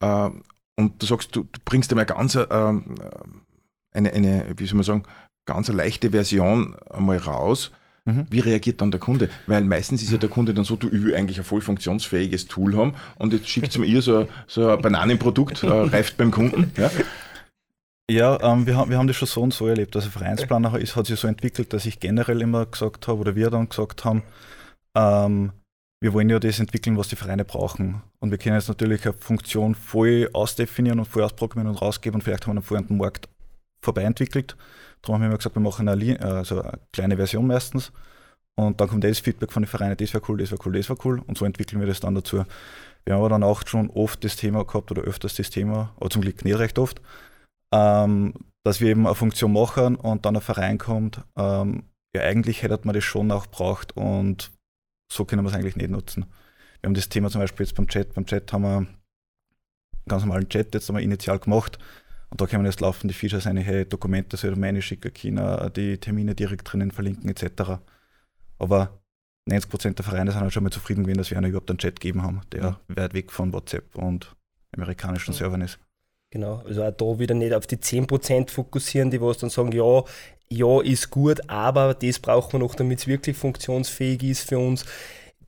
Äh, 0.00 0.30
und 0.78 1.02
du 1.02 1.06
sagst, 1.06 1.34
du, 1.34 1.42
du 1.42 1.60
bringst 1.64 1.90
einmal 1.90 2.06
ganz 2.06 2.34
äh, 2.34 2.46
eine, 2.48 4.12
eine, 4.12 4.54
wie 4.56 4.66
soll 4.66 4.76
man 4.76 4.84
sagen, 4.84 5.02
ganz 5.44 5.68
eine 5.68 5.78
leichte 5.78 6.10
Version 6.10 6.76
einmal 6.88 7.18
raus 7.18 7.72
Mhm. 8.06 8.26
Wie 8.30 8.38
reagiert 8.38 8.80
dann 8.80 8.92
der 8.92 9.00
Kunde? 9.00 9.28
Weil 9.46 9.64
meistens 9.64 10.00
ist 10.00 10.12
ja 10.12 10.18
der 10.18 10.28
Kunde 10.28 10.54
dann 10.54 10.64
so, 10.64 10.76
du, 10.76 10.86
ich 10.86 11.02
will 11.04 11.14
eigentlich 11.14 11.38
ein 11.38 11.44
voll 11.44 11.60
funktionsfähiges 11.60 12.46
Tool 12.46 12.76
haben 12.76 12.94
und 13.18 13.32
jetzt 13.32 13.48
schickt 13.48 13.68
es 13.68 13.78
mir 13.78 14.00
so, 14.00 14.28
so 14.46 14.70
ein 14.70 14.80
Bananenprodukt, 14.80 15.64
äh, 15.64 15.66
reift 15.68 16.16
beim 16.16 16.30
Kunden. 16.30 16.72
Ja, 16.76 16.90
ja 18.08 18.52
ähm, 18.52 18.66
wir, 18.66 18.76
haben, 18.76 18.90
wir 18.90 18.98
haben 18.98 19.08
das 19.08 19.16
schon 19.16 19.28
so 19.28 19.42
und 19.42 19.52
so 19.52 19.66
erlebt. 19.66 19.96
Also 19.96 20.08
Vereinsplaner 20.08 20.78
ist, 20.78 20.94
hat 20.94 21.06
sich 21.06 21.18
so 21.18 21.26
entwickelt, 21.26 21.72
dass 21.72 21.84
ich 21.84 21.98
generell 21.98 22.40
immer 22.40 22.64
gesagt 22.64 23.08
habe, 23.08 23.20
oder 23.20 23.34
wir 23.34 23.50
dann 23.50 23.68
gesagt 23.68 24.04
haben, 24.04 24.22
ähm, 24.94 25.50
wir 26.00 26.12
wollen 26.12 26.30
ja 26.30 26.38
das 26.38 26.60
entwickeln, 26.60 26.96
was 26.96 27.08
die 27.08 27.16
Vereine 27.16 27.44
brauchen. 27.44 28.02
Und 28.20 28.30
wir 28.30 28.38
können 28.38 28.54
jetzt 28.54 28.68
natürlich 28.68 29.04
eine 29.04 29.14
Funktion 29.14 29.74
voll 29.74 30.30
ausdefinieren 30.32 31.00
und 31.00 31.06
voll 31.06 31.24
ausprogrammieren 31.24 31.74
und 31.74 31.82
rausgeben 31.82 32.16
und 32.16 32.22
vielleicht 32.22 32.46
haben 32.46 32.52
wir 32.52 32.60
dann 32.60 32.64
vorher 32.64 32.86
den 32.86 32.98
Markt 32.98 33.28
vorbei 33.86 34.02
entwickelt. 34.02 34.56
Darum 35.02 35.14
haben 35.14 35.22
wir 35.22 35.28
immer 35.28 35.38
gesagt, 35.38 35.56
wir 35.56 35.62
machen 35.62 35.88
eine, 35.88 36.20
also 36.20 36.60
eine 36.60 36.78
kleine 36.92 37.16
Version 37.16 37.46
meistens. 37.46 37.92
Und 38.58 38.80
dann 38.80 38.88
kommt 38.88 39.04
das 39.04 39.18
Feedback 39.18 39.52
von 39.52 39.62
den 39.62 39.68
Vereinen, 39.68 39.96
das 39.96 40.14
wäre 40.14 40.24
cool, 40.28 40.38
das 40.38 40.50
wäre 40.50 40.60
cool, 40.64 40.72
das 40.72 40.88
wäre 40.88 40.98
cool. 41.04 41.22
Und 41.26 41.38
so 41.38 41.44
entwickeln 41.44 41.80
wir 41.80 41.86
das 41.86 42.00
dann 42.00 42.14
dazu. 42.14 42.44
Wir 43.04 43.14
haben 43.14 43.20
aber 43.20 43.28
dann 43.28 43.42
auch 43.42 43.66
schon 43.66 43.90
oft 43.90 44.24
das 44.24 44.36
Thema 44.36 44.64
gehabt 44.64 44.90
oder 44.90 45.02
öfters 45.02 45.36
das 45.36 45.50
Thema, 45.50 45.92
aber 45.96 46.10
zum 46.10 46.22
Glück 46.22 46.44
nicht 46.44 46.58
recht 46.58 46.78
oft, 46.78 47.00
ähm, 47.72 48.34
dass 48.64 48.80
wir 48.80 48.88
eben 48.88 49.06
eine 49.06 49.14
Funktion 49.14 49.52
machen 49.52 49.94
und 49.96 50.24
dann 50.24 50.36
ein 50.36 50.42
Verein 50.42 50.78
kommt. 50.78 51.20
Ähm, 51.36 51.84
ja, 52.16 52.22
eigentlich 52.22 52.62
hätte 52.62 52.80
man 52.84 52.94
das 52.94 53.04
schon 53.04 53.30
auch 53.30 53.46
braucht 53.46 53.96
und 53.96 54.50
so 55.12 55.24
können 55.24 55.44
wir 55.44 55.50
es 55.50 55.54
eigentlich 55.54 55.76
nicht 55.76 55.90
nutzen. 55.90 56.26
Wir 56.80 56.88
haben 56.88 56.94
das 56.94 57.08
Thema 57.08 57.30
zum 57.30 57.42
Beispiel 57.42 57.66
jetzt 57.66 57.76
beim 57.76 57.86
Chat. 57.86 58.14
Beim 58.14 58.26
Chat 58.26 58.52
haben 58.52 58.62
wir 58.62 58.76
einen 58.78 58.88
ganz 60.08 60.24
normalen 60.24 60.48
Chat 60.48 60.74
jetzt 60.74 60.88
einmal 60.88 61.02
initial 61.02 61.38
gemacht 61.38 61.78
und 62.30 62.40
da 62.40 62.46
können 62.46 62.64
jetzt 62.64 62.80
laufende 62.80 63.14
Features 63.14 63.46
rein, 63.46 63.56
hey, 63.56 63.84
Dokumente 63.84 64.36
soll 64.36 64.56
meine 64.56 64.82
schicken 64.82 65.12
China, 65.14 65.68
die 65.70 65.98
Termine 65.98 66.34
direkt 66.34 66.70
drinnen 66.70 66.90
verlinken 66.90 67.30
etc. 67.30 67.80
Aber 68.58 69.00
90% 69.48 69.94
der 69.94 70.04
Vereine 70.04 70.32
sind 70.32 70.40
halt 70.40 70.52
schon 70.52 70.64
mal 70.64 70.70
zufrieden 70.70 71.04
gewesen, 71.04 71.18
dass 71.18 71.30
wir 71.30 71.38
einen 71.38 71.50
überhaupt 71.50 71.70
einen 71.70 71.78
Chat 71.78 72.00
gegeben 72.00 72.22
haben, 72.22 72.40
der 72.52 72.80
mhm. 72.88 72.96
weit 72.96 73.14
weg 73.14 73.30
von 73.30 73.52
WhatsApp 73.52 73.96
und 73.96 74.34
amerikanischen 74.72 75.32
mhm. 75.32 75.36
Servern 75.36 75.60
ist. 75.60 75.78
Genau, 76.30 76.62
also 76.66 76.82
auch 76.82 76.90
da 76.90 77.18
wieder 77.18 77.34
nicht 77.34 77.54
auf 77.54 77.66
die 77.66 77.76
10% 77.76 78.50
fokussieren, 78.50 79.10
die 79.10 79.20
was 79.20 79.38
dann 79.38 79.50
sagen, 79.50 79.70
ja, 79.72 80.02
ja, 80.48 80.80
ist 80.82 81.10
gut, 81.10 81.48
aber 81.48 81.94
das 81.94 82.18
brauchen 82.18 82.54
wir 82.54 82.58
noch, 82.60 82.74
damit 82.74 83.00
es 83.00 83.06
wirklich 83.06 83.36
funktionsfähig 83.36 84.22
ist 84.24 84.48
für 84.48 84.58
uns 84.58 84.84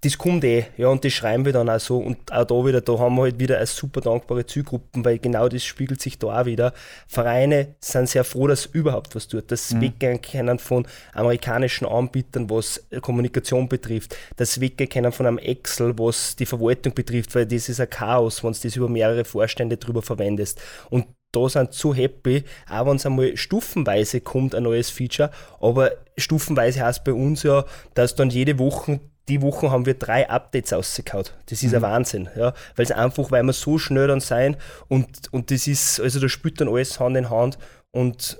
das 0.00 0.16
kommt 0.16 0.44
eh, 0.44 0.66
ja, 0.76 0.88
und 0.88 1.04
das 1.04 1.12
schreiben 1.12 1.44
wir 1.44 1.52
dann 1.52 1.68
auch 1.68 1.80
so. 1.80 1.98
Und 1.98 2.32
auch 2.32 2.44
da 2.44 2.54
wieder, 2.64 2.80
da 2.80 2.98
haben 2.98 3.16
wir 3.16 3.22
halt 3.22 3.40
wieder 3.40 3.56
eine 3.56 3.66
super 3.66 4.00
dankbare 4.00 4.46
Zielgruppen, 4.46 5.04
weil 5.04 5.18
genau 5.18 5.48
das 5.48 5.64
spiegelt 5.64 6.00
sich 6.00 6.18
da 6.18 6.40
auch 6.40 6.46
wieder. 6.46 6.72
Vereine 7.08 7.74
sind 7.80 8.08
sehr 8.08 8.22
froh, 8.22 8.46
dass 8.46 8.66
überhaupt 8.66 9.16
was 9.16 9.26
tut. 9.26 9.50
Das 9.50 9.72
mhm. 9.72 9.80
weggehen 9.80 10.22
können 10.22 10.60
von 10.60 10.86
amerikanischen 11.14 11.86
Anbietern, 11.86 12.48
was 12.48 12.86
Kommunikation 13.02 13.68
betrifft. 13.68 14.16
Das 14.36 14.60
weggehen 14.60 14.88
können 14.88 15.10
von 15.10 15.26
einem 15.26 15.38
Excel, 15.38 15.98
was 15.98 16.36
die 16.36 16.46
Verwaltung 16.46 16.94
betrifft, 16.94 17.34
weil 17.34 17.46
das 17.46 17.68
ist 17.68 17.80
ein 17.80 17.90
Chaos, 17.90 18.44
wenn 18.44 18.52
du 18.52 18.58
das 18.62 18.76
über 18.76 18.88
mehrere 18.88 19.24
Vorstände 19.24 19.78
drüber 19.78 20.02
verwendest. 20.02 20.60
Und 20.90 21.06
da 21.32 21.48
sind 21.48 21.74
so 21.74 21.92
happy, 21.92 22.44
auch 22.70 22.86
wenn 22.86 22.96
es 22.96 23.04
einmal 23.04 23.36
stufenweise 23.36 24.20
kommt, 24.20 24.54
ein 24.54 24.62
neues 24.62 24.90
Feature. 24.90 25.30
Aber 25.60 25.90
stufenweise 26.16 26.84
heißt 26.84 27.02
bei 27.02 27.12
uns 27.12 27.42
ja, 27.42 27.64
dass 27.94 28.14
dann 28.14 28.30
jede 28.30 28.58
Woche 28.58 29.00
die 29.28 29.42
Woche 29.42 29.70
haben 29.70 29.86
wir 29.86 29.94
drei 29.94 30.28
Updates 30.28 30.72
rausgehauen. 30.72 31.26
Das 31.46 31.62
ist 31.62 31.70
mhm. 31.70 31.76
ein 31.76 31.82
Wahnsinn, 31.82 32.28
ja. 32.36 32.54
Weil 32.76 32.84
es 32.84 32.92
einfach, 32.92 33.30
weil 33.30 33.42
wir 33.42 33.52
so 33.52 33.78
schnell 33.78 34.08
dann 34.08 34.20
sein 34.20 34.56
und, 34.88 35.32
und 35.32 35.50
das 35.50 35.66
ist, 35.66 36.00
also 36.00 36.20
da 36.20 36.28
spielt 36.28 36.60
dann 36.60 36.68
alles 36.68 36.98
Hand 37.00 37.16
in 37.16 37.30
Hand 37.30 37.58
und 37.92 38.38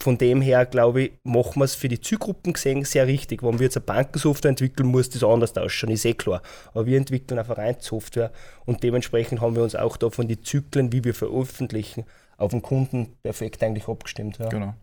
von 0.00 0.16
dem 0.16 0.40
her, 0.40 0.64
glaube 0.64 1.02
ich, 1.02 1.12
machen 1.24 1.60
wir 1.60 1.64
es 1.64 1.74
für 1.74 1.88
die 1.88 2.00
Zielgruppen 2.00 2.52
gesehen 2.52 2.84
sehr 2.84 3.06
richtig. 3.06 3.42
Wenn 3.42 3.58
wir 3.58 3.64
jetzt 3.64 3.76
eine 3.76 3.84
Bankensoftware 3.84 4.50
entwickeln, 4.50 4.88
muss 4.88 5.10
das 5.10 5.24
anders 5.24 5.56
ausschauen, 5.56 5.90
ist 5.90 6.04
eh 6.04 6.14
klar. 6.14 6.42
Aber 6.72 6.86
wir 6.86 6.96
entwickeln 6.96 7.38
eine 7.38 7.44
Vereinssoftware 7.44 8.30
und 8.64 8.82
dementsprechend 8.82 9.40
haben 9.40 9.56
wir 9.56 9.62
uns 9.62 9.74
auch 9.74 9.96
da 9.96 10.10
von 10.10 10.28
den 10.28 10.42
Zyklen, 10.44 10.92
wie 10.92 11.02
wir 11.02 11.14
veröffentlichen, 11.14 12.04
auf 12.36 12.52
den 12.52 12.62
Kunden 12.62 13.16
perfekt 13.22 13.62
eigentlich 13.62 13.88
abgestimmt. 13.88 14.38
Ja. 14.38 14.48
Genau. 14.48 14.74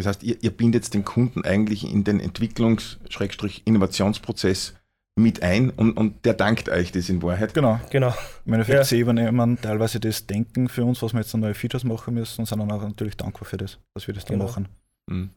Das 0.00 0.06
heißt, 0.06 0.22
ihr, 0.22 0.36
ihr 0.42 0.50
bindet 0.50 0.92
den 0.94 1.04
Kunden 1.04 1.44
eigentlich 1.44 1.90
in 1.90 2.04
den 2.04 2.20
Entwicklungs-Innovationsprozess 2.20 4.74
mit 5.16 5.42
ein 5.42 5.70
und, 5.70 5.96
und 5.96 6.24
der 6.24 6.34
dankt 6.34 6.68
euch 6.68 6.92
das 6.92 7.08
in 7.08 7.22
Wahrheit. 7.22 7.54
Genau. 7.54 7.80
Genau. 7.90 8.14
Im 8.46 8.54
Endeffekt 8.54 8.78
ja. 8.78 8.84
sie 8.84 9.00
übernehmen 9.00 9.58
teilweise 9.60 10.00
das 10.00 10.26
Denken 10.26 10.68
für 10.68 10.84
uns, 10.84 11.02
was 11.02 11.12
wir 11.12 11.20
jetzt 11.20 11.34
an 11.34 11.40
neue 11.40 11.54
Features 11.54 11.84
machen 11.84 12.14
müssen 12.14 12.40
und 12.40 12.46
sind 12.46 12.58
dann 12.58 12.70
auch 12.70 12.82
natürlich 12.82 13.16
dankbar 13.16 13.44
für 13.44 13.56
das, 13.56 13.78
dass 13.94 14.06
wir 14.06 14.14
das 14.14 14.24
dann 14.24 14.38
genau. 14.38 14.48
machen. 14.48 14.68
Mhm. 15.06 15.30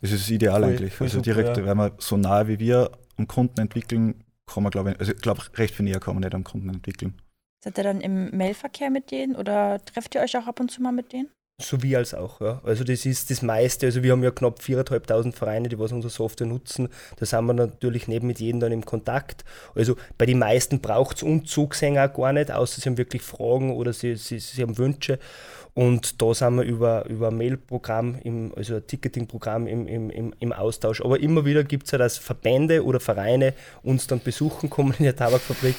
Das 0.00 0.12
ist 0.12 0.22
das 0.22 0.30
Ideal 0.30 0.60
voll, 0.60 0.70
eigentlich. 0.70 0.94
Voll 0.94 1.06
also 1.06 1.18
super, 1.18 1.34
direkt, 1.34 1.56
ja. 1.56 1.66
weil 1.66 1.74
wir 1.74 1.92
so 1.98 2.16
nah 2.16 2.48
wie 2.48 2.58
wir 2.58 2.90
am 3.16 3.26
Kunden 3.26 3.60
entwickeln, 3.60 4.24
kann 4.46 4.62
man, 4.62 4.70
glaube 4.70 4.92
ich, 4.92 5.00
also 5.00 5.12
ich 5.12 5.20
glaube, 5.20 5.42
recht 5.54 5.74
viel 5.74 5.84
näher 5.84 6.00
kann 6.00 6.14
man 6.14 6.22
nicht 6.22 6.34
am 6.34 6.44
Kunden 6.44 6.68
entwickeln. 6.68 7.20
Seid 7.62 7.78
ihr 7.78 7.84
dann 7.84 8.00
im 8.00 8.36
Mailverkehr 8.36 8.90
mit 8.90 9.10
denen 9.10 9.36
oder 9.36 9.84
trefft 9.84 10.14
ihr 10.14 10.22
euch 10.22 10.36
auch 10.36 10.46
ab 10.46 10.60
und 10.60 10.70
zu 10.70 10.82
mal 10.82 10.92
mit 10.92 11.12
denen? 11.12 11.28
Sowie 11.60 11.96
als 11.96 12.14
auch, 12.14 12.40
ja. 12.40 12.60
Also 12.64 12.84
das 12.84 13.06
ist 13.06 13.30
das 13.30 13.42
meiste. 13.42 13.86
Also 13.86 14.02
wir 14.02 14.12
haben 14.12 14.22
ja 14.22 14.30
knapp 14.30 14.60
4.500 14.60 15.32
Vereine, 15.32 15.68
die 15.68 15.78
was 15.78 15.92
unsere 15.92 16.10
Software 16.10 16.46
nutzen. 16.46 16.88
Da 17.16 17.26
sind 17.26 17.44
wir 17.46 17.52
natürlich 17.52 18.08
nicht 18.08 18.22
mit 18.22 18.40
jedem 18.40 18.60
dann 18.60 18.72
im 18.72 18.84
Kontakt. 18.84 19.44
Also 19.74 19.96
bei 20.18 20.26
den 20.26 20.38
meisten 20.38 20.80
braucht 20.80 21.18
es 21.18 21.22
uns 21.22 21.50
Zugsänger 21.50 22.08
gar 22.08 22.32
nicht, 22.32 22.50
außer 22.50 22.80
sie 22.80 22.88
haben 22.88 22.98
wirklich 22.98 23.22
Fragen 23.22 23.74
oder 23.76 23.92
sie, 23.92 24.16
sie, 24.16 24.38
sie 24.38 24.62
haben 24.62 24.78
Wünsche. 24.78 25.18
Und 25.74 26.20
da 26.20 26.34
sind 26.34 26.56
wir 26.56 26.62
über, 26.62 27.06
über 27.06 27.28
ein 27.28 27.36
Mail-Programm, 27.36 28.18
also 28.56 28.76
ein 28.76 28.86
Ticketing-Programm 28.86 29.66
im, 29.66 29.86
im, 29.86 30.10
im, 30.10 30.34
im 30.38 30.52
Austausch. 30.52 31.00
Aber 31.00 31.20
immer 31.20 31.44
wieder 31.44 31.64
gibt 31.64 31.86
es 31.86 31.92
ja, 31.92 31.98
dass 31.98 32.18
Verbände 32.18 32.84
oder 32.84 33.00
Vereine 33.00 33.54
uns 33.82 34.06
dann 34.06 34.20
besuchen 34.20 34.70
kommen 34.70 34.94
in 34.98 35.04
der 35.04 35.16
Tabakfabrik. 35.16 35.74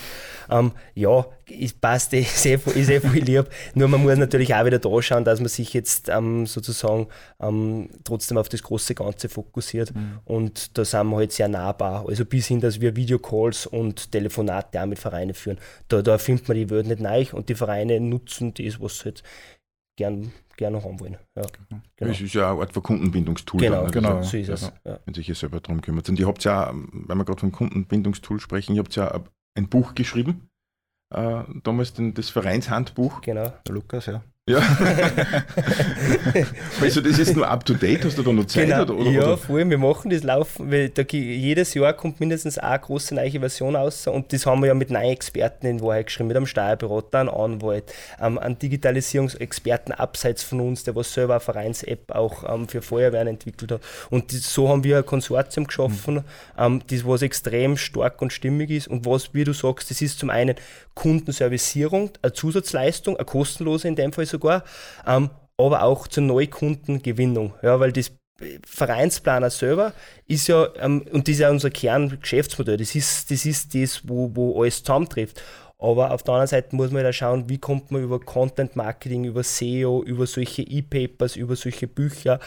Ähm, 0.49 0.71
ja, 0.95 1.25
ist, 1.47 1.79
passt, 1.79 2.13
ist 2.13 2.45
eh, 2.45 2.55
ist 2.75 2.89
eh 2.89 2.99
viel 2.99 3.23
lieb. 3.23 3.45
Nur 3.73 3.87
man 3.87 4.01
muss 4.01 4.17
natürlich 4.17 4.53
auch 4.53 4.65
wieder 4.65 4.79
da 4.79 5.01
schauen, 5.01 5.23
dass 5.23 5.39
man 5.39 5.49
sich 5.49 5.73
jetzt 5.73 6.09
ähm, 6.09 6.45
sozusagen 6.45 7.07
ähm, 7.39 7.89
trotzdem 8.03 8.37
auf 8.37 8.49
das 8.49 8.63
große 8.63 8.95
Ganze 8.95 9.29
fokussiert. 9.29 9.95
Mhm. 9.95 10.19
Und 10.25 10.77
da 10.77 10.85
sind 10.85 11.07
wir 11.07 11.17
halt 11.17 11.31
sehr 11.31 11.47
nahbar. 11.47 12.05
Also 12.07 12.25
bis 12.25 12.47
hin, 12.47 12.59
dass 12.59 12.81
wir 12.81 12.95
Videocalls 12.95 13.65
und 13.65 14.11
Telefonate 14.11 14.81
auch 14.81 14.85
mit 14.85 14.99
Vereinen 14.99 15.33
führen. 15.33 15.57
Da, 15.87 16.01
da 16.01 16.17
findet 16.17 16.47
man 16.47 16.57
die 16.57 16.69
Welt 16.69 16.87
nicht 16.87 16.99
neu 16.99 17.25
und 17.31 17.49
die 17.49 17.55
Vereine 17.55 17.99
nutzen 17.99 18.53
das, 18.53 18.81
was 18.81 19.05
halt 19.05 19.23
gern, 20.01 20.31
gern 20.57 20.73
noch 20.73 20.83
haben 20.83 20.99
wollen. 20.99 21.17
Ja, 21.35 21.43
genau. 21.95 22.11
Es 22.11 22.21
ist 22.21 22.33
ja 22.33 22.47
auch 22.47 22.53
eine 22.53 22.61
Art 22.61 22.73
von 22.73 22.81
Kundenbindungstool. 22.81 23.61
Genau, 23.61 23.83
dann, 23.83 23.91
genau. 23.91 24.23
so 24.23 24.35
ist 24.35 24.49
es. 24.49 24.71
Ja. 24.83 24.99
Wenn 25.05 25.13
sich 25.13 25.27
hier 25.27 25.35
selber 25.35 25.59
darum 25.59 25.81
kümmert. 25.81 26.09
Und 26.09 26.19
ihr 26.19 26.27
habt 26.27 26.43
ja, 26.43 26.73
wenn 26.73 27.17
wir 27.17 27.23
gerade 27.23 27.39
vom 27.39 27.51
Kundenbindungstool 27.51 28.39
sprechen, 28.39 28.73
ihr 28.73 28.79
habt 28.79 28.95
ja 28.95 29.21
ein 29.55 29.69
Buch 29.69 29.93
geschrieben, 29.93 30.49
äh, 31.13 31.43
damals 31.63 31.93
den, 31.93 32.15
das 32.15 32.29
Vereinshandbuch. 32.29 33.21
Genau. 33.21 33.53
Der 33.67 33.75
Lukas, 33.75 34.07
ja. 34.07 34.23
Ja. 34.51 34.59
du, 36.79 37.01
das 37.01 37.19
ist 37.19 37.35
nur 37.35 37.47
up 37.47 37.65
to 37.65 37.73
date? 37.73 38.03
Hast 38.03 38.17
du 38.17 38.23
da 38.23 38.33
noch 38.33 38.45
Zeit? 38.45 38.67
Genau. 38.67 38.81
Oder, 38.81 38.95
oder, 38.95 39.11
ja, 39.11 39.23
oder? 39.23 39.37
voll. 39.37 39.69
Wir 39.69 39.77
machen 39.77 40.09
das 40.09 40.23
laufen, 40.23 40.71
weil 40.71 40.89
da, 40.89 41.03
jedes 41.03 41.73
Jahr 41.73 41.93
kommt 41.93 42.19
mindestens 42.19 42.57
eine 42.57 42.79
große 42.79 43.15
neue 43.15 43.39
Version 43.39 43.75
raus 43.75 44.07
und 44.07 44.33
das 44.33 44.45
haben 44.45 44.61
wir 44.61 44.67
ja 44.67 44.73
mit 44.73 44.89
neuen 44.89 45.11
Experten 45.11 45.67
in 45.67 45.81
Wahrheit 45.81 46.07
geschrieben, 46.07 46.27
mit 46.27 46.37
einem 46.37 46.47
Steuerberater, 46.47 47.19
einem 47.19 47.29
Anwalt, 47.29 47.93
ähm, 48.19 48.37
einem 48.37 48.59
Digitalisierungsexperten 48.59 49.93
abseits 49.93 50.43
von 50.43 50.59
uns, 50.59 50.83
der 50.83 50.95
was 50.95 51.13
selber 51.13 51.35
eine 51.35 51.39
Vereins-App 51.39 52.11
auch 52.11 52.43
ähm, 52.53 52.67
für 52.67 52.81
Feuerwehren 52.81 53.27
entwickelt 53.27 53.71
hat. 53.71 53.81
Und 54.09 54.33
das, 54.33 54.53
so 54.53 54.67
haben 54.67 54.83
wir 54.83 54.97
ein 54.97 55.05
Konsortium 55.05 55.67
geschaffen, 55.67 56.15
mhm. 56.15 56.23
ähm, 56.57 56.81
das 56.89 57.05
was 57.05 57.21
extrem 57.21 57.77
stark 57.77 58.21
und 58.21 58.33
stimmig 58.33 58.69
ist 58.69 58.87
und 58.87 59.05
was, 59.05 59.33
wie 59.33 59.43
du 59.43 59.53
sagst, 59.53 59.89
das 59.91 60.01
ist 60.01 60.19
zum 60.19 60.29
einen 60.29 60.55
Kundenservicierung, 60.95 62.11
eine 62.21 62.33
Zusatzleistung, 62.33 63.17
eine 63.17 63.25
kostenlose 63.25 63.87
in 63.87 63.95
dem 63.95 64.13
Fall 64.13 64.25
sogar, 64.25 64.63
ähm, 65.05 65.29
aber 65.57 65.83
auch 65.83 66.07
zur 66.07 66.23
Neukundengewinnung. 66.23 67.53
Ja, 67.61 67.79
weil 67.79 67.91
das 67.91 68.11
Vereinsplaner 68.65 69.49
selber 69.49 69.93
ist 70.27 70.47
ja, 70.47 70.67
ähm, 70.79 71.05
und 71.11 71.27
das 71.27 71.33
ist 71.33 71.39
ja 71.41 71.49
unser 71.49 71.69
Kerngeschäftsmodell, 71.69 72.77
das 72.77 72.95
ist 72.95 73.29
das, 73.29 73.45
ist 73.45 73.75
das 73.75 74.07
wo, 74.07 74.31
wo 74.33 74.61
alles 74.61 74.83
zusammentrifft. 74.83 75.41
Aber 75.77 76.11
auf 76.11 76.21
der 76.21 76.35
anderen 76.35 76.47
Seite 76.47 76.75
muss 76.75 76.91
man 76.91 77.03
ja 77.03 77.11
schauen, 77.11 77.49
wie 77.49 77.57
kommt 77.57 77.89
man 77.89 78.03
über 78.03 78.19
Content 78.19 78.75
Marketing, 78.75 79.23
über 79.23 79.41
SEO, 79.43 80.03
über 80.03 80.27
solche 80.27 80.61
E-Papers, 80.61 81.35
über 81.35 81.55
solche 81.55 81.87
Bücher 81.87 82.39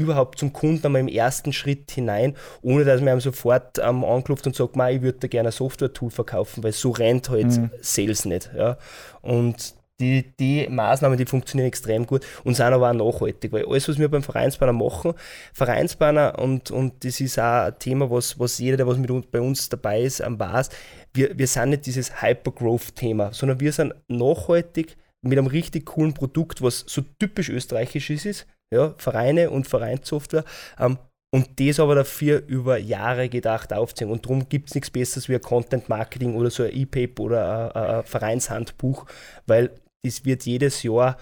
überhaupt 0.00 0.38
zum 0.38 0.52
Kunden 0.52 0.86
einmal 0.86 1.00
im 1.00 1.08
ersten 1.08 1.52
Schritt 1.52 1.90
hinein, 1.90 2.34
ohne 2.62 2.84
dass 2.84 3.00
man 3.00 3.16
ihm 3.16 3.20
sofort 3.20 3.78
ähm, 3.78 4.04
anklopft 4.04 4.46
und 4.46 4.56
sagt, 4.56 4.76
ich 4.76 5.02
würde 5.02 5.18
da 5.20 5.28
gerne 5.28 5.50
ein 5.50 5.52
Software-Tool 5.52 6.10
verkaufen, 6.10 6.64
weil 6.64 6.72
so 6.72 6.90
rennt 6.90 7.28
halt 7.28 7.46
mhm. 7.46 7.70
Sales 7.80 8.24
nicht. 8.24 8.50
Ja. 8.56 8.78
Und 9.22 9.74
die, 10.00 10.32
die 10.40 10.66
Maßnahmen, 10.68 11.18
die 11.18 11.26
funktionieren 11.26 11.68
extrem 11.68 12.06
gut 12.06 12.26
und 12.42 12.54
sind 12.54 12.66
aber 12.66 12.90
auch 12.90 12.94
nachhaltig, 12.94 13.52
weil 13.52 13.66
alles, 13.66 13.88
was 13.88 13.98
wir 13.98 14.08
beim 14.08 14.22
Vereinsbanner 14.22 14.72
machen, 14.72 15.12
Vereinsbanner 15.52 16.38
und, 16.38 16.70
und 16.70 17.04
das 17.04 17.20
ist 17.20 17.38
auch 17.38 17.66
ein 17.66 17.78
Thema, 17.78 18.10
was, 18.10 18.38
was 18.38 18.58
jeder, 18.58 18.78
der 18.78 18.86
was 18.86 18.96
mit 18.96 19.10
uns, 19.10 19.26
bei 19.26 19.40
uns 19.40 19.68
dabei 19.68 20.00
ist, 20.00 20.22
am 20.22 20.40
weiß, 20.40 20.70
wir, 21.12 21.36
wir 21.36 21.46
sind 21.46 21.70
nicht 21.70 21.86
dieses 21.86 22.22
Hypergrowth-Thema, 22.22 23.32
sondern 23.34 23.60
wir 23.60 23.72
sind 23.72 23.94
nachhaltig 24.08 24.96
mit 25.22 25.38
einem 25.38 25.48
richtig 25.48 25.86
coolen 25.86 26.14
Produkt, 26.14 26.62
was 26.62 26.84
so 26.86 27.02
typisch 27.18 27.50
österreichisch 27.50 28.08
ist, 28.10 28.46
ja, 28.72 28.94
Vereine 28.98 29.50
und 29.50 29.66
Vereinssoftware, 29.66 30.44
ähm, 30.78 30.98
und 31.32 31.60
das 31.60 31.78
aber 31.78 31.94
dafür 31.94 32.42
über 32.48 32.76
Jahre 32.78 33.28
gedacht 33.28 33.72
aufziehen. 33.72 34.10
Und 34.10 34.24
darum 34.24 34.48
gibt 34.48 34.68
es 34.68 34.74
nichts 34.74 34.90
Besseres 34.90 35.28
wie 35.28 35.36
ein 35.36 35.40
Content 35.40 35.88
Marketing 35.88 36.34
oder 36.34 36.50
so 36.50 36.64
ein 36.64 36.74
E-Paper 36.74 37.22
oder 37.22 37.74
ein, 37.74 37.82
ein, 37.82 38.04
Vereinshandbuch, 38.04 39.06
weil 39.46 39.70
das 40.02 40.24
wird 40.24 40.44
jedes 40.44 40.82
Jahr 40.82 41.16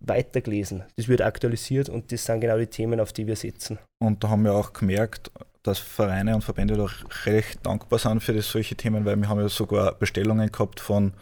weitergelesen. 0.00 0.84
Das 0.96 1.08
wird 1.08 1.22
aktualisiert 1.22 1.88
und 1.88 2.10
das 2.10 2.24
sind 2.24 2.40
genau 2.40 2.58
die 2.58 2.66
Themen, 2.66 3.00
auf 3.00 3.12
die 3.12 3.26
wir 3.26 3.36
setzen. 3.36 3.78
Und 4.00 4.24
da 4.24 4.28
haben 4.28 4.44
wir 4.44 4.54
auch 4.54 4.72
gemerkt, 4.72 5.30
dass 5.62 5.78
Vereine 5.78 6.34
und 6.34 6.42
Verbände 6.42 6.76
doch 6.76 6.92
recht 7.26 7.64
dankbar 7.64 7.98
sind 7.98 8.22
für 8.22 8.32
das, 8.32 8.50
solche 8.50 8.74
Themen, 8.74 9.04
weil 9.04 9.16
wir 9.16 9.28
haben 9.28 9.40
ja 9.40 9.48
sogar 9.48 9.94
Bestellungen 9.94 10.50
gehabt 10.50 10.80
von, 10.80 11.12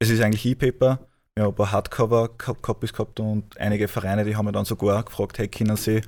es 0.00 0.10
ist 0.10 0.20
eigentlich 0.20 0.44
E-Paper, 0.46 0.98
haben 1.38 1.48
ein 1.48 1.54
paar 1.54 1.72
Hardcover-Copies 1.72 2.92
gehabt 2.92 3.18
und 3.18 3.58
einige 3.58 3.88
Vereine, 3.88 4.24
die 4.24 4.36
haben 4.36 4.46
wir 4.46 4.52
dann 4.52 4.64
sogar 4.64 5.02
gefragt, 5.04 5.38
hey, 5.38 5.48
können 5.48 5.76
sie 5.76 6.02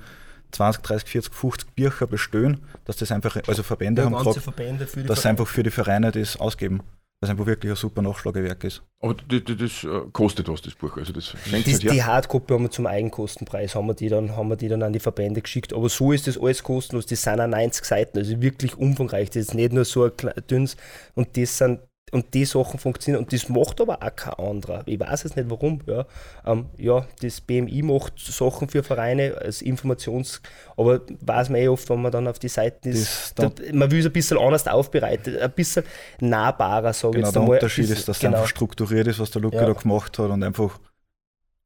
20, 0.51 0.81
30, 0.83 1.09
40, 1.09 1.33
50 1.33 1.75
Bücher 1.75 2.07
bestellen, 2.07 2.61
dass 2.85 2.95
das 2.95 3.11
einfach, 3.11 3.35
also 3.47 3.63
Verbände 3.63 4.01
ja, 4.01 4.05
haben 4.05 4.15
gefragt, 4.15 4.39
Verbände 4.39 4.85
dass 4.85 5.21
sie 5.21 5.29
einfach 5.29 5.47
für 5.47 5.63
die 5.63 5.71
Vereine 5.71 6.11
das 6.11 6.39
ausgeben 6.39 6.81
was 7.19 7.31
einfach 7.31 7.47
wirklich 7.47 7.71
ein 7.71 7.75
super 7.75 8.03
Nachschlagewerk 8.03 8.63
ist. 8.63 8.83
Aber 8.99 9.15
das, 9.15 9.41
das 9.57 9.83
äh, 9.83 10.01
kostet 10.11 10.47
was, 10.49 10.61
das 10.61 10.75
Buch? 10.75 10.95
Also 10.97 11.13
das 11.13 11.33
das, 11.33 11.51
halt 11.51 11.83
die 11.83 12.03
Hardcopy 12.03 12.53
haben 12.53 12.63
wir 12.63 12.69
zum 12.69 12.85
Eigenkostenpreis, 12.85 13.73
haben 13.73 13.87
wir, 13.87 13.95
die 13.95 14.09
dann, 14.09 14.35
haben 14.35 14.49
wir 14.49 14.55
die 14.55 14.67
dann 14.67 14.83
an 14.83 14.93
die 14.93 14.99
Verbände 14.99 15.41
geschickt. 15.41 15.73
Aber 15.73 15.89
so 15.89 16.11
ist 16.11 16.27
das 16.27 16.37
alles 16.37 16.61
kostenlos. 16.61 17.07
Das 17.07 17.23
sind 17.23 17.39
auch 17.39 17.47
90 17.47 17.85
Seiten, 17.85 18.19
also 18.19 18.39
wirklich 18.39 18.77
umfangreich. 18.77 19.29
Das 19.29 19.37
ist 19.37 19.55
nicht 19.55 19.73
nur 19.73 19.85
so 19.85 20.03
ein 20.03 20.11
dünnes. 20.47 20.77
Und 21.15 21.35
das 21.37 21.57
sind 21.57 21.79
und 22.11 22.33
die 22.33 22.45
Sachen 22.45 22.79
funktionieren 22.79 23.23
und 23.23 23.33
das 23.33 23.49
macht 23.49 23.81
aber 23.81 24.01
auch 24.01 24.15
kein 24.15 24.33
anderer. 24.33 24.83
Ich 24.85 24.99
weiß 24.99 25.23
jetzt 25.23 25.35
nicht 25.35 25.49
warum. 25.49 25.81
Ja, 25.85 26.05
ähm, 26.45 26.67
ja 26.77 27.05
das 27.21 27.41
BMI 27.41 27.81
macht 27.81 28.17
Sachen 28.17 28.69
für 28.69 28.81
Vereine 28.81 29.37
als 29.41 29.61
Informations-, 29.61 30.41
aber 30.77 31.01
weiß 31.21 31.49
man 31.49 31.59
eh 31.59 31.67
oft, 31.67 31.89
wenn 31.89 32.01
man 32.01 32.11
dann 32.11 32.27
auf 32.27 32.39
die 32.39 32.47
Seiten 32.47 32.89
ist, 32.89 33.33
da, 33.35 33.51
man 33.73 33.91
will 33.91 33.99
es 33.99 34.05
ein 34.05 34.13
bisschen 34.13 34.37
anders 34.37 34.67
aufbereitet, 34.67 35.41
ein 35.41 35.51
bisschen 35.51 35.83
nahbarer, 36.21 36.93
sage 36.93 37.15
genau, 37.15 37.27
ich 37.27 37.27
jetzt 37.27 37.37
einmal. 37.37 37.49
Der 37.49 37.63
Unterschied 37.63 37.89
ist, 37.89 38.07
dass 38.07 38.17
es 38.17 38.21
genau. 38.21 38.37
einfach 38.37 38.49
strukturiert 38.49 39.07
ist, 39.07 39.19
was 39.19 39.31
der 39.31 39.41
Luca 39.41 39.57
ja. 39.57 39.65
da 39.65 39.73
gemacht 39.73 40.17
hat 40.17 40.29
und 40.29 40.43
einfach 40.43 40.79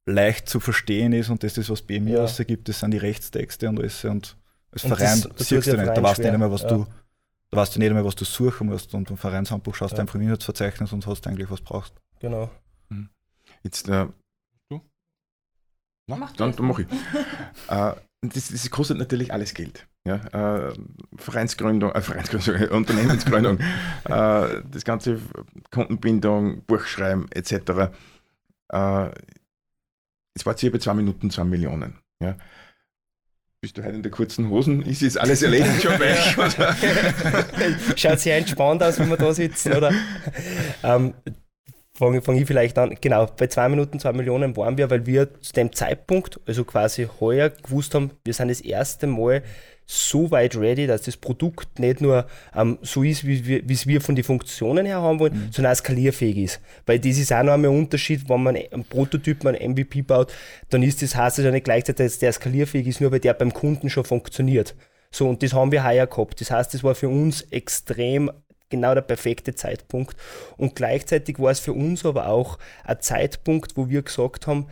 leicht 0.07 0.49
zu 0.49 0.59
verstehen 0.59 1.13
ist 1.13 1.29
und 1.29 1.43
das 1.43 1.55
ist, 1.57 1.69
was 1.69 1.83
BMI 1.83 2.13
ja. 2.13 2.25
gibt, 2.25 2.67
das 2.67 2.79
sind 2.79 2.91
die 2.91 2.97
Rechtstexte 2.97 3.69
und 3.69 3.79
alles 3.79 4.03
und 4.05 4.35
als 4.71 4.83
und 4.85 4.95
Verein 4.95 5.21
das, 5.21 5.29
das 5.37 5.47
siehst 5.49 5.67
du 5.67 5.77
nicht, 5.77 5.95
da 5.95 6.01
weißt 6.01 6.19
du 6.19 6.23
nicht 6.23 6.37
mehr, 6.39 6.51
was 6.51 6.63
ja. 6.63 6.69
du 6.69 6.87
da 7.51 7.57
weißt 7.57 7.75
du 7.75 7.79
nicht 7.79 7.91
mehr, 7.91 8.05
was 8.05 8.15
du 8.15 8.23
suchen 8.23 8.67
musst 8.67 8.93
und 8.93 9.09
im 9.09 9.17
Vereinshandbuch 9.17 9.75
schaust 9.75 9.93
du 9.93 9.97
ja. 9.97 10.01
einfach 10.01 10.15
im 10.15 10.21
Inhaltsverzeichnis 10.21 10.93
und 10.93 11.05
hast 11.05 11.27
eigentlich, 11.27 11.51
was 11.51 11.59
du 11.59 11.65
brauchst. 11.65 11.93
Genau. 12.19 12.49
Mhm. 12.89 13.09
Jetzt, 13.61 13.89
äh, 13.89 14.07
du? 14.69 14.81
Na, 16.07 16.15
mach 16.15 16.31
dann, 16.31 16.55
dann 16.55 16.65
mache 16.65 16.83
ich. 16.83 16.87
äh, 17.67 17.93
das, 18.21 18.49
das, 18.49 18.69
kostet 18.69 18.97
natürlich 18.97 19.33
alles 19.33 19.53
Geld. 19.53 19.87
Ja, 20.07 20.15
äh, 20.69 20.73
Vereinsgründung, 21.17 21.91
äh, 21.91 22.01
Vereinsgründung, 22.01 22.69
Unternehmensgründung, 22.77 23.59
äh, 24.05 24.61
das 24.63 24.85
ganze 24.85 25.19
Kundenbindung, 25.71 26.63
Buchschreiben 26.63 27.29
etc. 27.31 27.91
Äh, 28.71 29.05
jetzt 30.35 30.45
war 30.45 30.57
hier 30.57 30.71
bei 30.71 30.77
zwei 30.77 30.93
Minuten 30.93 31.29
zwei 31.29 31.43
Millionen. 31.43 31.99
Ja. 32.23 32.37
Bist 33.63 33.77
du 33.77 33.83
heute 33.83 33.93
in 33.93 34.01
der 34.01 34.11
kurzen 34.11 34.49
Hosen? 34.49 34.81
Ist 34.81 35.03
jetzt 35.03 35.21
alles 35.21 35.43
erledigt 35.43 35.83
schon 35.83 35.95
bei 35.99 36.13
euch? 36.13 36.35
Schaut 37.95 38.19
sehr 38.19 38.37
entspannt 38.37 38.81
aus, 38.81 38.97
wenn 38.97 39.07
wir 39.07 39.17
da 39.17 39.31
sitzen, 39.35 39.73
oder? 39.73 39.91
Ähm, 40.81 41.13
Fange 41.93 42.23
fang 42.23 42.37
ich 42.37 42.47
vielleicht 42.47 42.79
an. 42.79 42.97
Genau, 42.99 43.27
bei 43.27 43.45
zwei 43.45 43.69
Minuten 43.69 43.99
zwei 43.99 44.13
Millionen 44.13 44.57
waren 44.57 44.79
wir, 44.79 44.89
weil 44.89 45.05
wir 45.05 45.39
zu 45.41 45.53
dem 45.53 45.71
Zeitpunkt, 45.73 46.39
also 46.47 46.63
quasi 46.63 47.07
heuer, 47.19 47.51
gewusst 47.51 47.93
haben, 47.93 48.09
wir 48.23 48.33
sind 48.33 48.47
das 48.47 48.61
erste 48.61 49.05
Mal 49.05 49.43
so 49.91 50.31
weit 50.31 50.55
ready, 50.55 50.87
dass 50.87 51.01
das 51.01 51.17
Produkt 51.17 51.77
nicht 51.79 51.99
nur 51.99 52.25
ähm, 52.55 52.77
so 52.81 53.03
ist, 53.03 53.27
wie, 53.27 53.45
wie 53.67 53.73
es 53.73 53.85
wir 53.87 53.99
von 53.99 54.15
den 54.15 54.23
Funktionen 54.23 54.85
her 54.85 55.01
haben 55.01 55.19
wollen, 55.19 55.33
mhm. 55.33 55.51
sondern 55.51 55.73
auch 55.73 55.77
skalierfähig 55.77 56.37
ist. 56.37 56.61
Weil 56.85 56.99
das 56.99 57.17
ist 57.17 57.33
auch 57.33 57.43
noch 57.43 57.53
einmal 57.53 57.71
ein 57.71 57.77
Unterschied, 57.77 58.29
wenn 58.29 58.41
man 58.41 58.55
einen 58.55 58.85
Prototyp, 58.85 59.45
einen 59.45 59.71
MVP 59.73 60.03
baut, 60.03 60.33
dann 60.69 60.81
ist 60.81 61.01
das, 61.01 61.17
heißt 61.17 61.39
es 61.39 61.45
ja 61.45 61.51
nicht 61.51 61.65
gleichzeitig, 61.65 62.05
dass 62.05 62.19
der 62.19 62.31
skalierfähig 62.31 62.87
ist, 62.87 63.01
nur 63.01 63.11
weil 63.11 63.19
der 63.19 63.33
beim 63.33 63.53
Kunden 63.53 63.89
schon 63.89 64.05
funktioniert. 64.05 64.75
So, 65.11 65.27
und 65.27 65.43
das 65.43 65.51
haben 65.51 65.73
wir 65.73 65.83
heuer 65.83 66.07
gehabt. 66.07 66.39
Das 66.39 66.51
heißt, 66.51 66.73
das 66.73 66.85
war 66.85 66.95
für 66.95 67.09
uns 67.09 67.41
extrem 67.51 68.31
genau 68.69 68.93
der 68.93 69.01
perfekte 69.01 69.53
Zeitpunkt. 69.55 70.15
Und 70.55 70.73
gleichzeitig 70.77 71.37
war 71.37 71.51
es 71.51 71.59
für 71.59 71.73
uns 71.73 72.05
aber 72.05 72.27
auch 72.27 72.57
ein 72.85 73.01
Zeitpunkt, 73.01 73.75
wo 73.75 73.89
wir 73.89 74.03
gesagt 74.03 74.47
haben, 74.47 74.67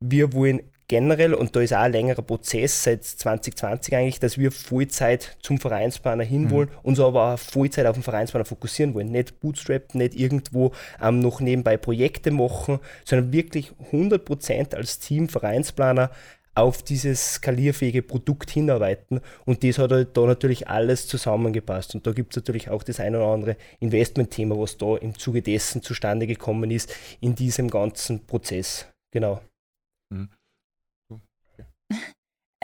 wir 0.00 0.32
wollen 0.32 0.62
generell, 0.92 1.32
und 1.32 1.56
da 1.56 1.62
ist 1.62 1.72
auch 1.72 1.78
ein 1.78 1.92
längerer 1.92 2.20
Prozess 2.20 2.84
seit 2.84 3.02
2020 3.02 3.96
eigentlich, 3.96 4.20
dass 4.20 4.36
wir 4.36 4.52
Vollzeit 4.52 5.38
zum 5.40 5.56
Vereinsplaner 5.56 6.22
hinwollen, 6.22 6.68
mhm. 6.68 6.78
uns 6.82 7.00
aber 7.00 7.32
auch 7.32 7.38
Vollzeit 7.38 7.86
auf 7.86 7.96
den 7.96 8.02
Vereinsplaner 8.02 8.44
fokussieren 8.44 8.92
wollen. 8.92 9.10
Nicht 9.10 9.40
Bootstrap, 9.40 9.94
nicht 9.94 10.14
irgendwo 10.14 10.72
ähm, 11.00 11.20
noch 11.20 11.40
nebenbei 11.40 11.78
Projekte 11.78 12.30
machen, 12.30 12.78
sondern 13.06 13.32
wirklich 13.32 13.72
100% 13.90 14.74
als 14.74 14.98
Team 14.98 15.30
Vereinsplaner 15.30 16.10
auf 16.54 16.82
dieses 16.82 17.36
skalierfähige 17.36 18.02
Produkt 18.02 18.50
hinarbeiten. 18.50 19.22
Und 19.46 19.64
das 19.64 19.78
hat 19.78 19.92
halt 19.92 20.14
da 20.14 20.26
natürlich 20.26 20.68
alles 20.68 21.08
zusammengepasst. 21.08 21.94
Und 21.94 22.06
da 22.06 22.12
gibt 22.12 22.34
es 22.34 22.36
natürlich 22.36 22.68
auch 22.68 22.82
das 22.82 23.00
ein 23.00 23.16
oder 23.16 23.28
andere 23.28 23.56
Investmentthema, 23.80 24.58
was 24.58 24.76
da 24.76 24.98
im 24.98 25.18
Zuge 25.18 25.40
dessen 25.40 25.80
zustande 25.80 26.26
gekommen 26.26 26.70
ist, 26.70 26.94
in 27.22 27.34
diesem 27.34 27.70
ganzen 27.70 28.26
Prozess. 28.26 28.88
Genau. 29.10 29.40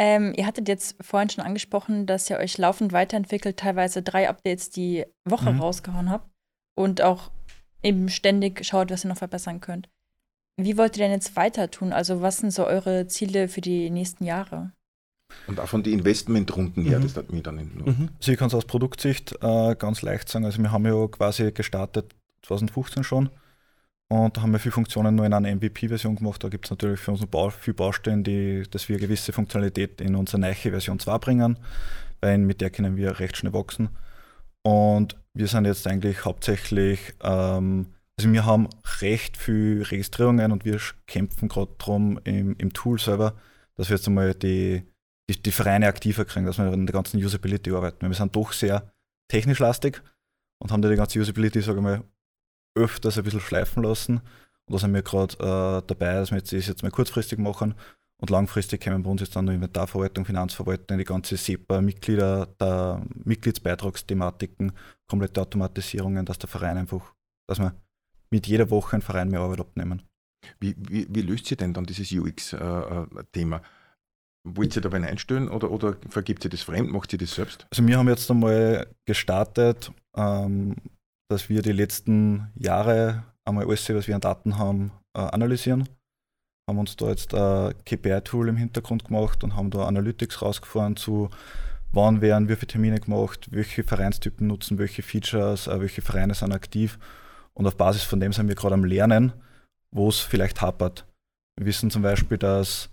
Ähm, 0.01 0.33
ihr 0.37 0.47
hattet 0.47 0.69
jetzt 0.69 0.97
vorhin 1.01 1.29
schon 1.29 1.45
angesprochen, 1.45 2.07
dass 2.07 2.31
ihr 2.31 2.39
euch 2.39 2.57
laufend 2.57 2.93
weiterentwickelt, 2.93 3.57
teilweise 3.57 4.01
drei 4.01 4.29
Updates 4.29 4.71
die 4.71 5.05
Woche 5.25 5.53
mhm. 5.53 5.61
rausgehauen 5.61 6.09
habt 6.09 6.29
und 6.77 7.03
auch 7.03 7.33
eben 7.83 8.09
ständig 8.09 8.65
schaut, 8.65 8.93
was 8.93 9.05
ihr 9.05 9.09
noch 9.09 9.17
verbessern 9.17 9.61
könnt. 9.61 9.89
Wie 10.57 10.79
wollt 10.79 10.97
ihr 10.97 11.05
denn 11.05 11.13
jetzt 11.13 11.35
weiter 11.35 11.71
tun? 11.71 11.93
Also, 11.93 12.21
was 12.23 12.39
sind 12.39 12.53
so 12.53 12.65
eure 12.65 13.09
Ziele 13.09 13.49
für 13.49 13.61
die 13.61 13.91
nächsten 13.91 14.25
Jahre? 14.25 14.73
Und 15.47 15.61
auch 15.61 15.69
von 15.69 15.83
den 15.83 15.99
Investmentrunden 15.99 16.85
her, 16.85 16.99
mhm. 16.99 17.03
das 17.03 17.17
hat 17.17 17.33
mir 17.33 17.43
dann 17.43 17.57
nur. 17.75 17.89
Mhm. 17.89 18.09
Also 18.19 18.33
ich 18.33 18.39
kann 18.39 18.49
es 18.49 18.55
aus 18.55 18.65
Produktsicht 18.65 19.35
äh, 19.43 19.75
ganz 19.77 20.03
leicht 20.03 20.29
sagen. 20.29 20.45
Also 20.45 20.63
wir 20.63 20.73
haben 20.73 20.87
ja 20.87 21.07
quasi 21.09 21.53
gestartet 21.53 22.15
2015 22.43 23.05
schon 23.05 23.31
und 24.11 24.37
da 24.37 24.43
haben 24.43 24.53
wir 24.53 24.59
viele 24.59 24.73
Funktionen 24.73 25.15
nur 25.15 25.27
in 25.27 25.35
einer 25.35 25.55
MVP-Version 25.55 26.17
gemacht. 26.17 26.43
Da 26.43 26.49
gibt 26.49 26.65
es 26.65 26.71
natürlich 26.71 26.99
für 26.99 27.11
uns 27.11 27.25
Bau, 27.27 27.51
viele 27.51 27.75
Baustellen, 27.75 28.25
die, 28.25 28.63
dass 28.71 28.89
wir 28.89 28.99
gewisse 28.99 29.33
Funktionalität 29.33 30.01
in 30.01 30.15
unsere 30.15 30.39
neue 30.39 30.55
Version 30.55 30.99
2 30.99 31.19
bringen, 31.19 31.59
weil 32.21 32.39
mit 32.39 32.63
der 32.63 32.71
können 32.71 32.97
wir 32.97 33.21
recht 33.21 33.37
schnell 33.37 33.53
wachsen. 33.53 33.91
Und 34.63 35.17
wir 35.35 35.47
sind 35.47 35.67
jetzt 35.67 35.87
eigentlich 35.87 36.25
hauptsächlich, 36.25 37.15
ähm, 37.23 37.87
also 38.19 38.33
wir 38.33 38.47
haben 38.47 38.69
recht 39.01 39.37
viele 39.37 39.91
Registrierungen 39.91 40.53
und 40.53 40.65
wir 40.65 40.81
kämpfen 41.07 41.49
gerade 41.49 41.73
darum 41.79 42.19
im, 42.25 42.57
im 42.57 42.73
Tool 42.73 42.99
selber, 42.99 43.35
dass 43.77 43.91
wir 43.91 43.97
jetzt 43.97 44.09
einmal 44.09 44.35
die, 44.35 44.85
die, 45.29 45.43
die 45.43 45.53
Vereine 45.53 45.87
aktiver 45.87 46.25
kriegen, 46.25 46.47
dass 46.47 46.57
wir 46.57 46.65
an 46.65 46.87
der 46.87 46.95
ganzen 46.95 47.23
Usability 47.23 47.73
arbeiten. 47.73 47.99
Weil 48.01 48.11
wir 48.11 48.17
sind 48.17 48.35
doch 48.35 48.53
sehr 48.53 48.91
technisch 49.31 49.59
lastig 49.59 50.03
und 50.61 50.73
haben 50.73 50.81
da 50.81 50.89
die 50.89 50.97
ganze 50.97 51.21
Usability, 51.21 51.61
sage 51.61 51.79
ich 51.79 51.85
mal, 51.85 52.03
öfters 52.75 53.19
ein 53.19 53.25
bisschen 53.25 53.41
schleifen 53.41 53.83
lassen. 53.83 54.21
Und 54.67 54.75
da 54.75 54.79
sind 54.79 54.95
wir 54.95 55.03
gerade 55.03 55.35
äh, 55.35 55.87
dabei, 55.87 56.15
dass 56.15 56.31
wir 56.31 56.39
jetzt 56.39 56.53
das 56.53 56.67
jetzt 56.67 56.83
mal 56.83 56.91
kurzfristig 56.91 57.39
machen. 57.39 57.75
Und 58.21 58.31
langfristig 58.31 58.83
kommen 58.83 59.03
bei 59.03 59.11
uns 59.11 59.21
jetzt 59.21 59.37
dann 59.37 59.45
noch 59.45 59.53
Inventarverwaltung, 59.53 60.25
Finanzverwaltung, 60.25 60.99
die 60.99 61.05
ganze 61.05 61.37
SEPA, 61.37 61.81
Mitglieder, 61.81 62.47
der 62.61 63.03
Mitgliedsbeitragsthematiken, 63.25 64.73
komplette 65.07 65.41
Automatisierungen, 65.41 66.27
dass 66.27 66.39
der 66.39 66.49
Verein 66.49 66.79
einfach, 66.79 67.15
dass 67.49 67.61
wir 67.61 67.75
mit 68.31 68.47
jeder 68.47 68.71
Woche 68.71 68.95
einen 68.95 69.03
Verein 69.03 69.29
mehr 69.31 69.41
Arbeit 69.41 69.61
abnehmen. 69.61 70.03
Wie, 70.61 70.75
wie, 70.79 71.07
wie 71.09 71.23
löst 71.23 71.51
ihr 71.51 71.57
denn 71.57 71.73
dann 71.73 71.87
dieses 71.87 72.11
UX-Thema? 72.13 73.57
Äh, 73.57 73.61
äh 73.61 73.63
Wollt 74.45 74.77
ihr 74.77 74.83
dabei 74.83 75.03
einstellen 75.03 75.49
oder, 75.49 75.71
oder 75.71 75.97
vergibt 76.09 76.45
ihr 76.45 76.51
das 76.51 76.63
fremd? 76.63 76.91
Macht 76.91 77.13
ihr 77.13 77.19
das 77.19 77.35
selbst? 77.35 77.67
Also 77.71 77.87
wir 77.87 77.99
haben 77.99 78.09
jetzt 78.09 78.31
einmal 78.31 78.87
gestartet, 79.05 79.93
ähm, 80.17 80.77
dass 81.29 81.49
wir 81.49 81.63
die 81.63 81.73
letzten 81.73 82.51
Jahre 82.55 83.25
einmal 83.45 83.67
alles, 83.67 83.89
was 83.91 84.09
wir 84.09 84.15
an 84.15 84.21
Daten 84.21 84.59
haben, 84.59 84.93
äh, 85.15 85.21
analysieren. 85.21 85.89
Haben 86.69 86.79
uns 86.79 86.97
da 86.97 87.09
jetzt 87.09 87.35
ein 87.35 87.75
KPI-Tool 87.85 88.49
im 88.49 88.57
Hintergrund 88.57 89.05
gemacht 89.05 89.43
und 89.45 89.57
haben 89.57 89.71
da 89.71 89.87
Analytics 89.87 90.43
rausgefahren 90.43 90.97
zu, 90.97 91.31
wann 91.93 92.21
werden 92.21 92.49
wie 92.49 92.57
viele 92.57 92.67
Termine 92.67 93.01
gemacht, 93.01 93.49
welche 93.51 93.85
Vereinstypen 93.85 94.47
nutzen, 94.47 94.79
welche 94.79 95.03
Features, 95.03 95.67
äh, 95.67 95.81
welche 95.81 96.03
Vereine 96.03 96.35
sind 96.35 96.53
aktiv. 96.53 96.99
Und 97.55 97.67
auf 97.67 97.77
Basis 97.77 98.03
von 98.03 98.21
dem 98.21 98.33
sind 98.33 98.49
wir 98.49 98.55
gerade 98.55 98.75
am 98.75 98.85
Lernen, 98.85 99.33
wo 99.91 100.09
es 100.09 100.21
vielleicht 100.21 100.61
hapert. 100.61 101.07
Wir 101.57 101.67
wissen 101.67 101.91
zum 101.91 102.03
Beispiel, 102.03 102.39
dass 102.39 102.91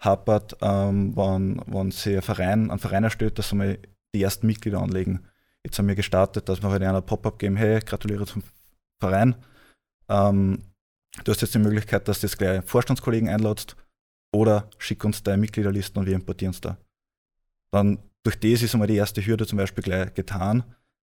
hapert, 0.00 0.56
ähm, 0.60 1.16
wenn, 1.16 1.60
wenn 1.66 1.90
sich 1.90 2.16
ein 2.16 2.22
Verein, 2.22 2.70
ein 2.70 2.78
Verein 2.78 3.04
erstellt, 3.04 3.38
dass 3.38 3.52
einmal 3.52 3.78
die 4.14 4.22
ersten 4.22 4.46
Mitglieder 4.46 4.80
anlegen. 4.80 5.27
Jetzt 5.64 5.78
haben 5.78 5.88
wir 5.88 5.94
gestartet, 5.94 6.48
dass 6.48 6.62
wir 6.62 6.68
heute 6.68 6.86
halt 6.86 6.90
einer 6.90 7.02
Pop-up 7.02 7.38
geben, 7.38 7.56
hey, 7.56 7.80
gratuliere 7.80 8.26
zum 8.26 8.42
Verein. 9.00 9.34
Ähm, 10.08 10.62
du 11.24 11.32
hast 11.32 11.42
jetzt 11.42 11.54
die 11.54 11.58
Möglichkeit, 11.58 12.08
dass 12.08 12.20
du 12.20 12.26
jetzt 12.26 12.38
gleich 12.38 12.64
Vorstandskollegen 12.64 13.28
einladest 13.28 13.76
oder 14.32 14.68
schick 14.78 15.04
uns 15.04 15.22
deine 15.22 15.38
Mitgliederlisten 15.38 16.00
und 16.00 16.06
wir 16.06 16.14
importieren 16.14 16.52
es 16.52 16.60
da. 16.60 16.76
Dann 17.70 17.98
durch 18.22 18.38
das 18.38 18.62
ist 18.62 18.74
einmal 18.74 18.88
die 18.88 18.96
erste 18.96 19.24
Hürde 19.24 19.46
zum 19.46 19.58
Beispiel 19.58 19.82
gleich 19.82 20.14
getan, 20.14 20.64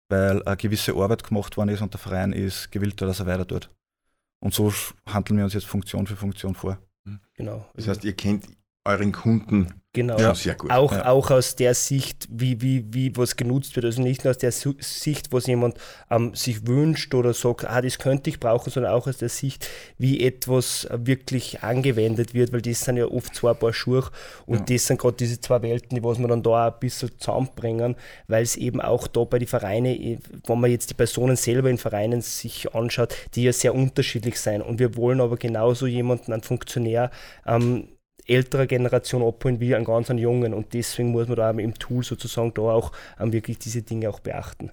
weil 0.09 0.42
eine 0.42 0.57
gewisse 0.57 0.94
Arbeit 0.94 1.24
gemacht 1.24 1.57
worden 1.57 1.70
ist 1.70 1.80
und 1.80 1.92
der 1.92 2.00
Verein 2.00 2.33
ist 2.33 2.70
gewillt, 2.70 3.00
dass 3.00 3.20
er 3.20 3.26
weiter 3.26 3.46
tut. 3.46 3.70
Und 4.40 4.52
so 4.52 4.72
handeln 5.07 5.38
wir 5.38 5.44
uns 5.44 5.54
jetzt 5.54 5.66
Funktion 5.66 6.07
für 6.07 6.16
Funktion 6.16 6.54
vor. 6.54 6.78
Genau. 7.35 7.66
Das 7.74 7.88
heißt, 7.88 8.04
ihr 8.04 8.14
kennt 8.14 8.46
euren 8.85 9.12
Kunden 9.12 9.75
Genau. 9.94 10.18
Ja, 10.18 10.35
sehr 10.35 10.57
gut. 10.57 10.73
Auch, 10.73 10.90
ja. 10.90 11.07
auch 11.07 11.31
aus 11.31 11.55
der 11.55 11.73
Sicht, 11.73 12.27
wie, 12.29 12.61
wie, 12.61 12.85
wie 12.92 13.16
was 13.16 13.37
genutzt 13.37 13.77
wird. 13.77 13.87
Also 13.87 14.03
nicht 14.03 14.25
nur 14.25 14.33
aus 14.33 14.38
der 14.38 14.51
Sicht, 14.51 15.33
was 15.33 15.47
jemand 15.47 15.77
ähm, 16.11 16.35
sich 16.35 16.66
wünscht 16.66 17.14
oder 17.14 17.33
sagt, 17.33 17.64
ah, 17.64 17.81
das 17.81 18.01
könnte 18.01 18.29
ich 18.29 18.40
brauchen, 18.40 18.70
sondern 18.70 18.92
auch 18.92 19.07
aus 19.07 19.18
der 19.18 19.29
Sicht, 19.29 19.68
wie 19.97 20.20
etwas 20.20 20.88
wirklich 20.92 21.62
angewendet 21.62 22.35
wird, 22.35 22.53
weil 22.53 22.61
das 22.61 22.81
sind 22.81 22.97
ja 22.97 23.07
oft 23.07 23.37
zwei 23.37 23.55
Paar 23.55 23.73
Schuhe 23.73 24.11
und 24.47 24.68
ja. 24.68 24.75
das 24.75 24.87
sind 24.87 25.01
gerade 25.01 25.16
diese 25.16 25.40
zwei 25.40 25.62
Welten, 25.62 25.94
die 25.94 26.03
was 26.03 26.18
man 26.18 26.29
dann 26.29 26.42
da 26.42 26.66
ein 26.66 26.75
bisschen 26.81 27.12
zusammenbringen, 27.16 27.94
weil 28.27 28.42
es 28.42 28.57
eben 28.57 28.81
auch 28.81 29.07
da 29.07 29.23
bei 29.23 29.38
den 29.38 29.47
Vereinen, 29.47 30.20
wenn 30.44 30.61
man 30.61 30.73
jetzt 30.73 30.90
die 30.90 30.94
Personen 30.94 31.37
selber 31.37 31.70
in 31.70 31.79
Vereinen 31.79 32.20
sich 32.20 32.75
anschaut, 32.75 33.14
die 33.37 33.44
ja 33.44 33.53
sehr 33.53 33.73
unterschiedlich 33.73 34.40
sein. 34.40 34.61
Und 34.61 34.81
wir 34.81 34.97
wollen 34.97 35.20
aber 35.20 35.37
genauso 35.37 35.87
jemanden, 35.87 36.33
einen 36.33 36.42
Funktionär, 36.42 37.12
ähm, 37.47 37.90
älterer 38.26 38.66
Generation 38.66 39.22
abholen 39.22 39.60
wie 39.60 39.74
einen 39.74 39.84
ganz 39.84 40.08
jungen. 40.08 40.54
Und 40.54 40.72
deswegen 40.74 41.10
muss 41.12 41.28
man 41.28 41.37
da 41.37 41.50
im 41.50 41.74
Tool 41.74 42.02
sozusagen 42.02 42.52
da 42.54 42.62
auch 42.62 42.92
um, 43.18 43.32
wirklich 43.32 43.58
diese 43.58 43.82
Dinge 43.82 44.08
auch 44.10 44.20
beachten. 44.20 44.70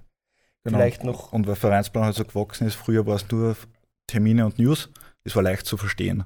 Genau. 0.64 0.78
Vielleicht 0.78 1.04
noch. 1.04 1.34
Und 1.34 1.48
weil 1.48 1.56
Vereinsplan 1.56 2.06
halt 2.06 2.16
so 2.16 2.24
gewachsen 2.24 2.68
ist, 2.68 2.76
früher 2.76 3.06
war 3.06 3.16
es 3.16 3.30
nur 3.32 3.56
Termine 4.08 4.46
und 4.46 4.60
News, 4.60 4.90
das 5.24 5.36
war 5.36 5.44
leicht 5.44 5.66
zu 5.66 5.78
verstehen. 5.78 6.24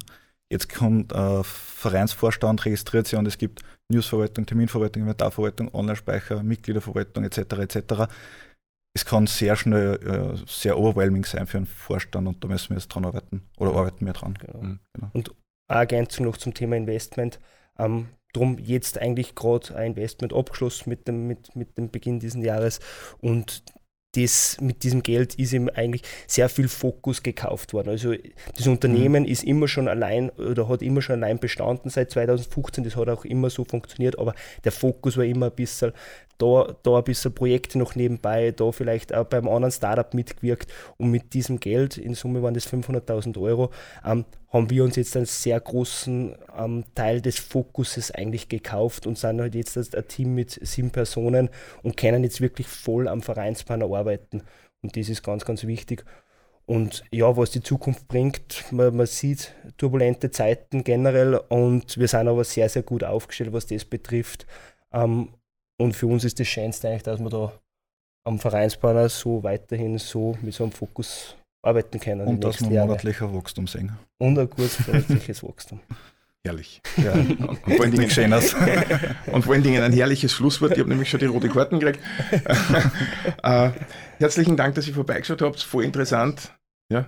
Jetzt 0.51 0.73
kommt 0.73 1.11
äh, 1.11 1.43
Vereinsvorstand, 1.43 2.65
registriert 2.65 3.07
sich 3.07 3.17
und 3.17 3.27
es 3.27 3.37
gibt 3.37 3.63
Newsverwaltung, 3.89 4.45
Terminverwaltung, 4.45 5.03
Inventarverwaltung, 5.03 5.73
Online-Speicher, 5.73 6.43
Mitgliederverwaltung 6.43 7.23
etc. 7.23 7.39
etc. 7.59 8.11
Es 8.93 9.05
kann 9.05 9.27
sehr 9.27 9.55
schnell 9.55 9.99
äh, 10.03 10.37
sehr 10.47 10.77
overwhelming 10.77 11.25
sein 11.25 11.47
für 11.47 11.57
einen 11.57 11.65
Vorstand 11.65 12.27
und 12.27 12.43
da 12.43 12.47
müssen 12.47 12.69
wir 12.69 12.77
jetzt 12.77 12.87
dran 12.89 13.05
arbeiten 13.05 13.43
oder 13.57 13.71
arbeiten 13.75 14.05
wir 14.05 14.13
dran. 14.13 14.35
Genau. 14.39 14.61
Mhm. 14.61 14.79
Genau. 14.93 15.09
Und 15.13 15.31
eine 15.67 15.79
Ergänzung 15.81 16.25
noch 16.25 16.37
zum 16.37 16.53
Thema 16.53 16.75
Investment. 16.75 17.39
Ähm, 17.77 18.09
drum 18.33 18.57
jetzt 18.59 18.97
eigentlich 18.97 19.33
gerade 19.33 19.75
ein 19.75 19.91
Investment 19.91 20.33
abgeschlossen 20.33 20.89
mit 20.89 21.07
dem, 21.07 21.27
mit, 21.27 21.55
mit 21.55 21.77
dem 21.77 21.89
Beginn 21.89 22.19
dieses 22.19 22.43
Jahres 22.43 22.79
und 23.21 23.63
das, 24.15 24.57
mit 24.61 24.83
diesem 24.83 25.03
Geld 25.03 25.35
ist 25.35 25.53
ihm 25.53 25.69
eigentlich 25.73 26.03
sehr 26.27 26.49
viel 26.49 26.67
Fokus 26.67 27.23
gekauft 27.23 27.73
worden. 27.73 27.89
Also 27.89 28.13
das 28.55 28.67
Unternehmen 28.67 29.23
mhm. 29.23 29.29
ist 29.29 29.43
immer 29.43 29.67
schon 29.67 29.87
allein 29.87 30.29
oder 30.31 30.69
hat 30.69 30.81
immer 30.81 31.01
schon 31.01 31.23
allein 31.23 31.39
bestanden 31.39 31.89
seit 31.89 32.11
2015. 32.11 32.83
Das 32.83 32.95
hat 32.95 33.09
auch 33.09 33.25
immer 33.25 33.49
so 33.49 33.65
funktioniert, 33.65 34.17
aber 34.19 34.33
der 34.63 34.71
Fokus 34.71 35.17
war 35.17 35.25
immer 35.25 35.47
ein 35.47 35.55
bisschen 35.55 35.93
da, 36.37 36.75
da 36.83 36.97
ein 36.97 37.03
bisschen 37.03 37.33
Projekte 37.33 37.77
noch 37.77 37.95
nebenbei, 37.95 38.51
da 38.51 38.71
vielleicht 38.71 39.13
auch 39.13 39.25
beim 39.25 39.47
anderen 39.47 39.71
Startup 39.71 40.13
mitgewirkt 40.13 40.71
und 40.97 41.11
mit 41.11 41.33
diesem 41.33 41.59
Geld, 41.59 41.97
in 41.97 42.13
Summe 42.13 42.41
waren 42.43 42.53
das 42.53 42.67
500.000 42.67 43.39
Euro, 43.39 43.71
ähm, 44.05 44.25
haben 44.51 44.69
wir 44.69 44.85
uns 44.85 44.95
jetzt 44.95 45.17
einen 45.17 45.25
sehr 45.25 45.59
großen 45.59 46.35
ähm, 46.57 46.85
Teil 46.95 47.19
des 47.19 47.39
Fokuses 47.39 48.11
eigentlich 48.11 48.47
gekauft 48.47 49.05
und 49.05 49.17
sind 49.17 49.41
halt 49.41 49.53
jetzt 49.53 49.77
ein 49.77 50.07
Team 50.07 50.33
mit 50.33 50.59
sieben 50.65 50.91
Personen 50.91 51.49
und 51.83 51.97
können 51.97 52.23
jetzt 52.23 52.39
wirklich 52.39 52.67
voll 52.67 53.09
am 53.09 53.21
Vereinspanner 53.21 53.85
arbeiten. 53.85 54.04
Und 54.81 54.95
das 54.95 55.09
ist 55.09 55.23
ganz, 55.23 55.45
ganz 55.45 55.65
wichtig. 55.65 56.05
Und 56.65 57.03
ja, 57.11 57.35
was 57.37 57.51
die 57.51 57.61
Zukunft 57.61 58.07
bringt, 58.07 58.71
man, 58.71 58.95
man, 58.95 59.05
sieht 59.05 59.53
turbulente 59.77 60.31
Zeiten 60.31 60.83
generell 60.83 61.35
und 61.35 61.97
wir 61.97 62.07
sind 62.07 62.27
aber 62.27 62.43
sehr, 62.43 62.69
sehr 62.69 62.81
gut 62.81 63.03
aufgestellt, 63.03 63.53
was 63.53 63.67
das 63.67 63.85
betrifft. 63.85 64.47
Ähm, 64.91 65.29
Und 65.77 65.95
für 65.95 66.07
uns 66.07 66.23
ist 66.23 66.39
das 66.39 66.47
Schönste 66.47 66.87
eigentlich, 66.87 67.03
dass 67.03 67.19
wir 67.19 67.29
da 67.29 67.51
am 68.25 68.39
Vereinsplaner 68.39 69.09
so 69.09 69.43
weiterhin 69.43 69.97
so 69.99 70.37
mit 70.41 70.53
so 70.53 70.63
einem 70.63 70.71
Fokus 70.71 71.35
arbeiten 71.61 71.99
können. 71.99 72.27
Und 72.27 72.43
dass 72.43 72.61
wir 72.61 72.81
monatlicher 72.81 73.33
Wachstum 73.33 73.67
sehen. 73.67 73.97
Und 74.17 74.39
ein 74.39 74.49
gutes 74.49 74.87
monatliches 74.87 75.43
Wachstum. 75.43 75.79
Herrlich. 76.45 76.79
Ja. 76.97 77.11
Und, 77.11 77.59
vor 77.65 77.81
allen 77.81 77.91
Dingen, 77.91 78.33
und 79.31 79.43
vor 79.43 79.53
allen 79.53 79.63
Dingen 79.63 79.81
ein 79.81 79.91
herrliches 79.91 80.31
Schlusswort. 80.31 80.73
Ich 80.73 80.79
habe 80.79 80.89
nämlich 80.89 81.09
schon 81.09 81.19
die 81.19 81.25
rote 81.25 81.49
Karten 81.49 81.79
gekriegt. 81.79 81.99
äh, 83.43 83.71
herzlichen 84.19 84.55
Dank, 84.55 84.75
dass 84.75 84.87
ihr 84.87 84.93
vorbeigeschaut 84.93 85.41
habt. 85.41 85.59
Voll 85.61 85.83
interessant. 85.83 86.53
Ja. 86.91 87.07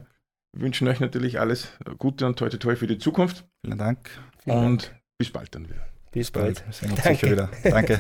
Wir 0.54 0.64
wünschen 0.64 0.88
euch 0.88 1.00
natürlich 1.00 1.40
alles 1.40 1.68
Gute 2.00 2.26
und 2.26 2.40
toi 2.40 2.50
toi 2.50 2.76
für 2.76 2.88
die 2.88 2.98
Zukunft. 2.98 3.46
Vielen 3.64 3.78
Dank. 3.78 4.10
und 4.46 4.96
bis 5.20 5.32
bald 5.32 5.54
dann 5.54 5.70
wieder. 5.70 5.86
Bis 6.12 6.32
bald. 6.32 6.66
Wir 6.66 6.74
sehen 6.74 6.92
uns 6.92 7.04
sicher 7.04 7.32
wieder. 7.32 7.50
Danke. 7.64 8.00